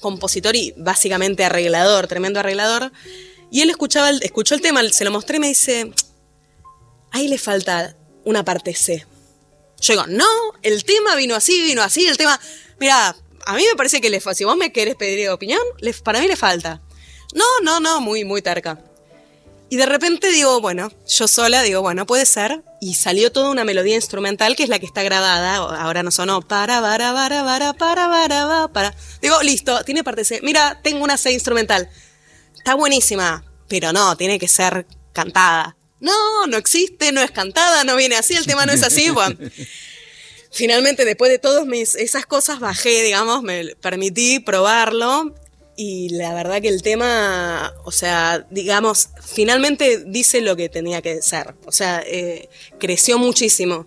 compositor 0.00 0.54
y 0.56 0.74
básicamente 0.76 1.44
arreglador, 1.44 2.06
tremendo 2.06 2.40
arreglador. 2.40 2.92
Y 3.50 3.60
él 3.60 3.70
escuchaba 3.70 4.10
escuchó 4.10 4.54
el 4.54 4.60
tema, 4.60 4.82
se 4.90 5.04
lo 5.04 5.10
mostré 5.10 5.36
y 5.36 5.40
me 5.40 5.48
dice, 5.48 5.92
ahí 7.10 7.28
le 7.28 7.38
falta 7.38 7.96
una 8.24 8.44
parte 8.44 8.74
C. 8.74 9.06
Yo 9.84 9.92
digo, 9.92 10.06
no, 10.06 10.24
el 10.62 10.82
tema 10.84 11.14
vino 11.14 11.34
así, 11.34 11.60
vino 11.62 11.82
así, 11.82 12.06
el 12.06 12.16
tema. 12.16 12.40
Mira, 12.80 13.14
a 13.44 13.54
mí 13.54 13.62
me 13.70 13.76
parece 13.76 14.00
que 14.00 14.08
le 14.08 14.18
si 14.20 14.44
vos 14.44 14.56
me 14.56 14.72
querés 14.72 14.96
pedir 14.96 15.28
opinión, 15.28 15.60
le- 15.80 15.92
para 15.92 16.20
mí 16.20 16.26
le 16.26 16.36
falta. 16.36 16.80
No, 17.34 17.44
no, 17.62 17.80
no, 17.80 18.00
muy, 18.00 18.24
muy 18.24 18.40
terca. 18.40 18.80
Y 19.68 19.76
de 19.76 19.84
repente 19.84 20.30
digo, 20.30 20.60
bueno, 20.62 20.90
yo 21.06 21.28
sola 21.28 21.62
digo, 21.62 21.82
bueno, 21.82 22.06
puede 22.06 22.24
ser. 22.24 22.62
Y 22.80 22.94
salió 22.94 23.30
toda 23.30 23.50
una 23.50 23.64
melodía 23.64 23.94
instrumental 23.96 24.56
que 24.56 24.62
es 24.62 24.68
la 24.70 24.78
que 24.78 24.86
está 24.86 25.02
grabada. 25.02 25.56
Ahora 25.56 26.02
no 26.02 26.10
sonó. 26.10 26.40
Para, 26.40 26.80
para, 26.80 27.12
para, 27.12 27.44
para, 27.44 27.74
para, 27.74 28.08
para, 28.08 28.68
para. 28.68 28.94
Digo, 29.20 29.42
listo, 29.42 29.84
tiene 29.84 30.02
parte 30.04 30.24
C. 30.24 30.40
Mira, 30.42 30.80
tengo 30.82 31.04
una 31.04 31.18
C 31.18 31.32
instrumental. 31.32 31.90
Está 32.56 32.74
buenísima, 32.74 33.44
pero 33.68 33.92
no, 33.92 34.16
tiene 34.16 34.38
que 34.38 34.48
ser 34.48 34.86
cantada. 35.12 35.76
No, 36.00 36.46
no 36.46 36.56
existe, 36.56 37.12
no 37.12 37.22
es 37.22 37.30
cantada, 37.30 37.84
no 37.84 37.96
viene 37.96 38.16
así, 38.16 38.34
el 38.34 38.46
tema 38.46 38.66
no 38.66 38.72
es 38.72 38.82
así. 38.82 39.08
Bueno, 39.14 39.36
finalmente, 40.50 41.04
después 41.04 41.30
de 41.30 41.38
todas 41.38 41.66
mis, 41.66 41.94
esas 41.94 42.26
cosas, 42.26 42.60
bajé, 42.60 43.02
digamos, 43.02 43.42
me 43.42 43.74
permití 43.76 44.38
probarlo 44.40 45.34
y 45.76 46.10
la 46.10 46.32
verdad 46.34 46.60
que 46.62 46.68
el 46.68 46.82
tema, 46.82 47.74
o 47.84 47.90
sea, 47.90 48.46
digamos, 48.50 49.08
finalmente 49.24 50.04
dice 50.06 50.40
lo 50.40 50.56
que 50.56 50.68
tenía 50.68 51.02
que 51.02 51.20
ser. 51.22 51.54
O 51.66 51.72
sea, 51.72 52.02
eh, 52.06 52.48
creció 52.78 53.18
muchísimo. 53.18 53.86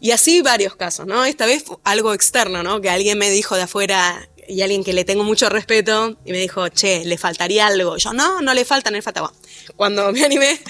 Y 0.00 0.10
así 0.10 0.42
varios 0.42 0.76
casos, 0.76 1.06
¿no? 1.06 1.24
Esta 1.24 1.46
vez 1.46 1.64
algo 1.82 2.12
externo, 2.12 2.62
¿no? 2.62 2.80
Que 2.82 2.90
alguien 2.90 3.16
me 3.16 3.30
dijo 3.30 3.56
de 3.56 3.62
afuera 3.62 4.28
y 4.48 4.62
alguien 4.62 4.84
que 4.84 4.92
le 4.92 5.04
tengo 5.04 5.24
mucho 5.24 5.48
respeto 5.48 6.16
y 6.24 6.32
me 6.32 6.38
dijo, 6.38 6.68
che, 6.68 7.04
le 7.04 7.18
faltaría 7.18 7.66
algo. 7.66 7.96
Yo, 7.96 8.12
no, 8.12 8.40
no 8.40 8.54
le 8.54 8.64
falta, 8.64 8.90
no 8.90 8.96
le 8.96 9.02
falta. 9.02 9.20
Bueno, 9.22 9.36
cuando 9.76 10.12
me 10.12 10.24
animé, 10.24 10.60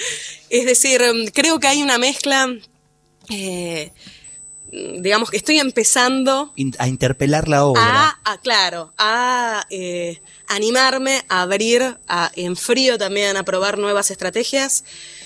es 0.50 0.66
decir, 0.66 1.02
creo 1.32 1.58
que 1.60 1.66
hay 1.66 1.82
una 1.82 1.98
mezcla, 1.98 2.48
eh, 3.30 3.92
digamos 4.70 5.30
que 5.30 5.36
estoy 5.36 5.58
empezando 5.58 6.52
a 6.78 6.88
interpelar 6.88 7.48
la 7.48 7.64
obra. 7.64 7.82
a, 7.84 8.32
a, 8.32 8.38
claro, 8.38 8.92
a 8.98 9.64
eh, 9.70 10.20
animarme, 10.48 11.24
a 11.28 11.42
abrir, 11.42 11.98
a, 12.08 12.30
en 12.34 12.56
frío 12.56 12.98
también, 12.98 13.36
a 13.36 13.44
probar 13.44 13.78
nuevas 13.78 14.10
estrategias. 14.10 14.84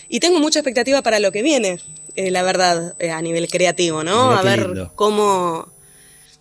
Y 0.08 0.20
tengo 0.20 0.38
mucha 0.38 0.60
expectativa 0.60 1.02
para 1.02 1.18
lo 1.18 1.32
que 1.32 1.42
viene, 1.42 1.80
eh, 2.16 2.30
la 2.30 2.42
verdad, 2.42 2.94
eh, 2.98 3.10
a 3.10 3.20
nivel 3.22 3.48
creativo, 3.48 4.04
¿no? 4.04 4.30
A 4.32 4.42
ver 4.42 4.66
lindo. 4.66 4.92
cómo, 4.94 5.68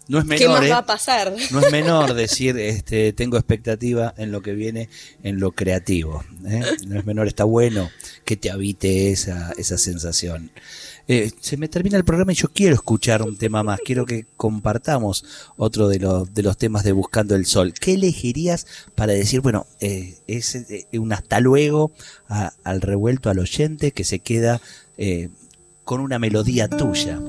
no 0.07 0.19
es 0.19 0.25
qué 0.25 0.29
menor, 0.47 0.59
más 0.59 0.67
¿eh? 0.67 0.71
va 0.71 0.77
a 0.77 0.85
pasar. 0.85 1.35
No 1.51 1.59
es 1.59 1.71
menor 1.71 2.13
decir, 2.13 2.57
este, 2.57 3.13
tengo 3.13 3.37
expectativa 3.37 4.13
en 4.17 4.31
lo 4.31 4.41
que 4.41 4.53
viene, 4.53 4.89
en 5.23 5.39
lo 5.39 5.51
creativo. 5.51 6.23
¿eh? 6.45 6.63
No 6.87 6.97
es 6.99 7.05
menor, 7.05 7.27
está 7.27 7.43
bueno 7.43 7.89
que 8.25 8.37
te 8.37 8.49
habite 8.51 9.11
esa, 9.11 9.53
esa 9.57 9.77
sensación. 9.77 10.51
Eh, 11.09 11.31
se 11.39 11.55
me 11.55 11.69
termina 11.69 11.97
el 11.97 12.03
programa 12.03 12.33
y 12.33 12.35
yo 12.35 12.49
quiero 12.53 12.75
escuchar 12.75 13.21
un 13.21 13.37
tema 13.37 13.63
más. 13.63 13.79
Quiero 13.85 14.05
que 14.05 14.25
compartamos 14.35 15.23
otro 15.55 15.87
de 15.87 15.99
los, 15.99 16.33
de 16.33 16.43
los 16.43 16.57
temas 16.57 16.83
de 16.83 16.91
Buscando 16.91 17.33
el 17.35 17.45
Sol. 17.45 17.73
¿Qué 17.73 17.93
elegirías 17.93 18.67
para 18.95 19.13
decir, 19.13 19.39
bueno, 19.39 19.67
eh, 19.79 20.17
es 20.27 20.55
eh, 20.55 20.85
un 20.93 21.13
hasta 21.13 21.39
luego 21.39 21.91
a- 22.27 22.51
al 22.65 22.81
revuelto 22.81 23.29
al 23.29 23.39
oyente 23.39 23.91
que 23.93 24.03
se 24.03 24.19
queda 24.19 24.59
eh, 24.97 25.29
con 25.85 26.01
una 26.01 26.19
melodía 26.19 26.67
tuya? 26.67 27.19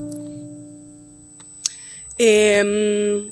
Eh, 2.19 3.31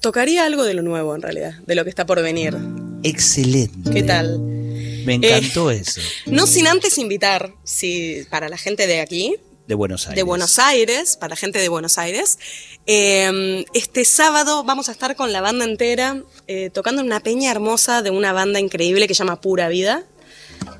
tocaría 0.00 0.44
algo 0.44 0.64
de 0.64 0.74
lo 0.74 0.82
nuevo, 0.82 1.14
en 1.14 1.22
realidad, 1.22 1.52
de 1.66 1.74
lo 1.74 1.84
que 1.84 1.90
está 1.90 2.06
por 2.06 2.20
venir. 2.22 2.56
Excelente. 3.02 3.90
¿Qué 3.90 4.02
tal? 4.02 4.36
Eh, 4.40 5.02
Me 5.06 5.14
encantó 5.14 5.70
eso. 5.70 6.00
No 6.26 6.46
sin 6.46 6.66
antes 6.66 6.98
invitar, 6.98 7.52
si 7.64 8.24
para 8.30 8.48
la 8.48 8.56
gente 8.56 8.86
de 8.86 9.00
aquí, 9.00 9.36
De 9.66 9.74
Buenos 9.74 10.06
Aires. 10.06 10.16
de 10.16 10.22
Buenos 10.22 10.58
Aires, 10.58 11.16
para 11.16 11.30
la 11.30 11.36
gente 11.36 11.58
de 11.58 11.68
Buenos 11.68 11.98
Aires. 11.98 12.38
Eh, 12.86 13.64
este 13.74 14.04
sábado 14.04 14.64
vamos 14.64 14.88
a 14.88 14.92
estar 14.92 15.14
con 15.14 15.32
la 15.32 15.40
banda 15.40 15.64
entera 15.64 16.22
eh, 16.46 16.70
tocando 16.70 17.02
una 17.02 17.20
peña 17.20 17.50
hermosa 17.50 18.02
de 18.02 18.10
una 18.10 18.32
banda 18.32 18.60
increíble 18.60 19.06
que 19.06 19.14
se 19.14 19.18
llama 19.18 19.40
Pura 19.40 19.68
Vida, 19.68 20.04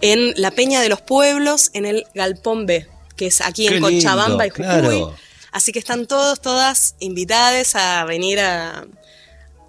en 0.00 0.32
la 0.36 0.50
Peña 0.50 0.80
de 0.80 0.88
los 0.88 1.00
Pueblos, 1.00 1.70
en 1.74 1.84
el 1.86 2.06
Galpón 2.14 2.66
B, 2.66 2.86
que 3.16 3.26
es 3.26 3.40
aquí 3.40 3.68
Qué 3.68 3.76
en 3.76 3.82
Cochabamba 3.82 4.46
y 4.46 4.50
Jujuy. 4.50 4.64
claro. 4.64 5.14
Así 5.52 5.72
que 5.72 5.78
están 5.78 6.06
todos, 6.06 6.40
todas 6.40 6.94
invitadas 7.00 7.74
a 7.74 8.04
venir 8.04 8.38
a, 8.40 8.86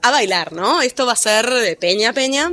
a 0.01 0.11
bailar, 0.11 0.51
¿no? 0.53 0.81
Esto 0.81 1.05
va 1.05 1.13
a 1.13 1.17
ser 1.17 1.49
de 1.49 1.75
peña 1.75 2.09
a 2.09 2.13
peña, 2.13 2.51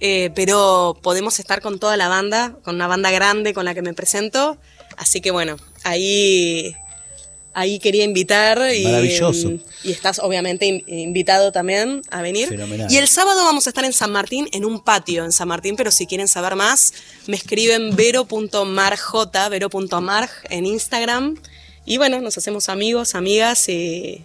eh, 0.00 0.30
pero 0.34 0.96
podemos 1.02 1.38
estar 1.38 1.60
con 1.60 1.78
toda 1.78 1.96
la 1.96 2.08
banda, 2.08 2.56
con 2.64 2.74
una 2.76 2.86
banda 2.86 3.10
grande 3.10 3.54
con 3.54 3.64
la 3.64 3.74
que 3.74 3.82
me 3.82 3.94
presento. 3.94 4.58
Así 4.96 5.20
que 5.20 5.30
bueno, 5.30 5.56
ahí, 5.84 6.74
ahí 7.54 7.78
quería 7.78 8.04
invitar 8.04 8.58
y, 8.74 8.84
Maravilloso. 8.84 9.52
y 9.82 9.90
estás 9.92 10.18
obviamente 10.18 10.66
in- 10.66 10.84
invitado 10.86 11.52
también 11.52 12.02
a 12.10 12.20
venir. 12.22 12.48
Fenomenal. 12.48 12.92
Y 12.92 12.96
el 12.98 13.08
sábado 13.08 13.44
vamos 13.44 13.66
a 13.66 13.70
estar 13.70 13.84
en 13.84 13.92
San 13.92 14.12
Martín, 14.12 14.48
en 14.52 14.64
un 14.64 14.80
patio 14.84 15.24
en 15.24 15.32
San 15.32 15.48
Martín, 15.48 15.74
pero 15.76 15.90
si 15.90 16.06
quieren 16.06 16.28
saber 16.28 16.54
más, 16.54 16.92
me 17.26 17.36
escriben 17.36 17.96
vero.marj, 17.96 19.14
vero.marj 19.50 20.30
en 20.50 20.66
Instagram. 20.66 21.36
Y 21.88 21.96
bueno, 21.96 22.20
nos 22.20 22.36
hacemos 22.36 22.68
amigos, 22.68 23.14
amigas 23.14 23.66
y... 23.70 24.22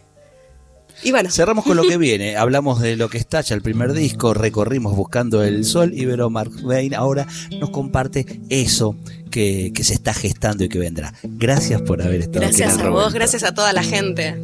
Y 1.02 1.12
bueno, 1.12 1.32
Cerramos 1.32 1.64
con 1.64 1.78
lo 1.78 1.84
que 1.84 1.98
viene. 2.10 2.36
Hablamos 2.36 2.82
de 2.82 2.98
lo 2.98 3.10
que 3.10 3.18
está 3.18 3.40
ya 3.40 3.56
el 3.56 3.62
primer 3.62 3.94
disco, 3.94 4.34
recorrimos 4.34 4.96
buscando 4.98 5.44
el 5.44 5.64
sol. 5.64 5.94
Ibero 5.94 6.30
Marvein 6.30 6.94
ahora 6.94 7.26
nos 7.60 7.70
comparte 7.70 8.42
eso 8.50 8.98
que, 9.32 9.72
que 9.74 9.86
se 9.86 9.94
está 9.94 10.14
gestando 10.14 10.66
y 10.66 10.70
que 10.70 10.78
vendrá. 10.78 11.14
Gracias 11.24 11.82
por 11.82 12.02
haber 12.02 12.22
estado 12.22 12.42
Gracias 12.42 12.78
a 12.78 12.90
vos, 12.90 13.14
gracias 13.14 13.44
a 13.44 13.54
toda 13.54 13.72
la 13.72 13.84
gente. 13.84 14.38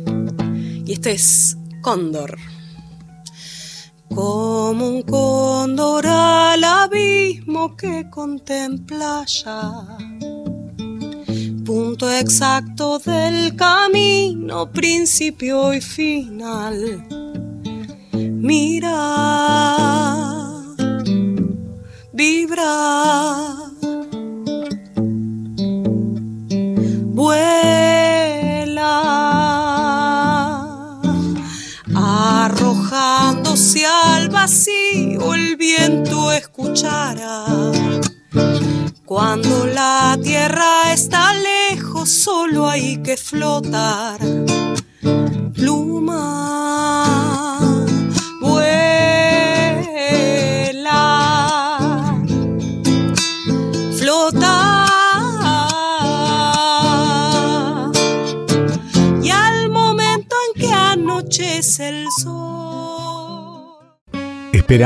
Y 0.85 0.93
esto 0.93 1.09
es 1.09 1.57
Cóndor. 1.81 2.37
Como 4.15 4.87
un 4.87 5.01
cóndor 5.03 6.07
al 6.07 6.63
abismo 6.63 7.75
que 7.75 8.09
contempla 8.09 9.25
ya. 9.25 9.97
Punto 11.69 12.09
exacto 12.09 12.97
del 12.97 13.55
camino, 13.55 14.71
principio 14.71 15.71
y 15.71 15.79
final. 15.79 17.05
Mira, 18.11 19.28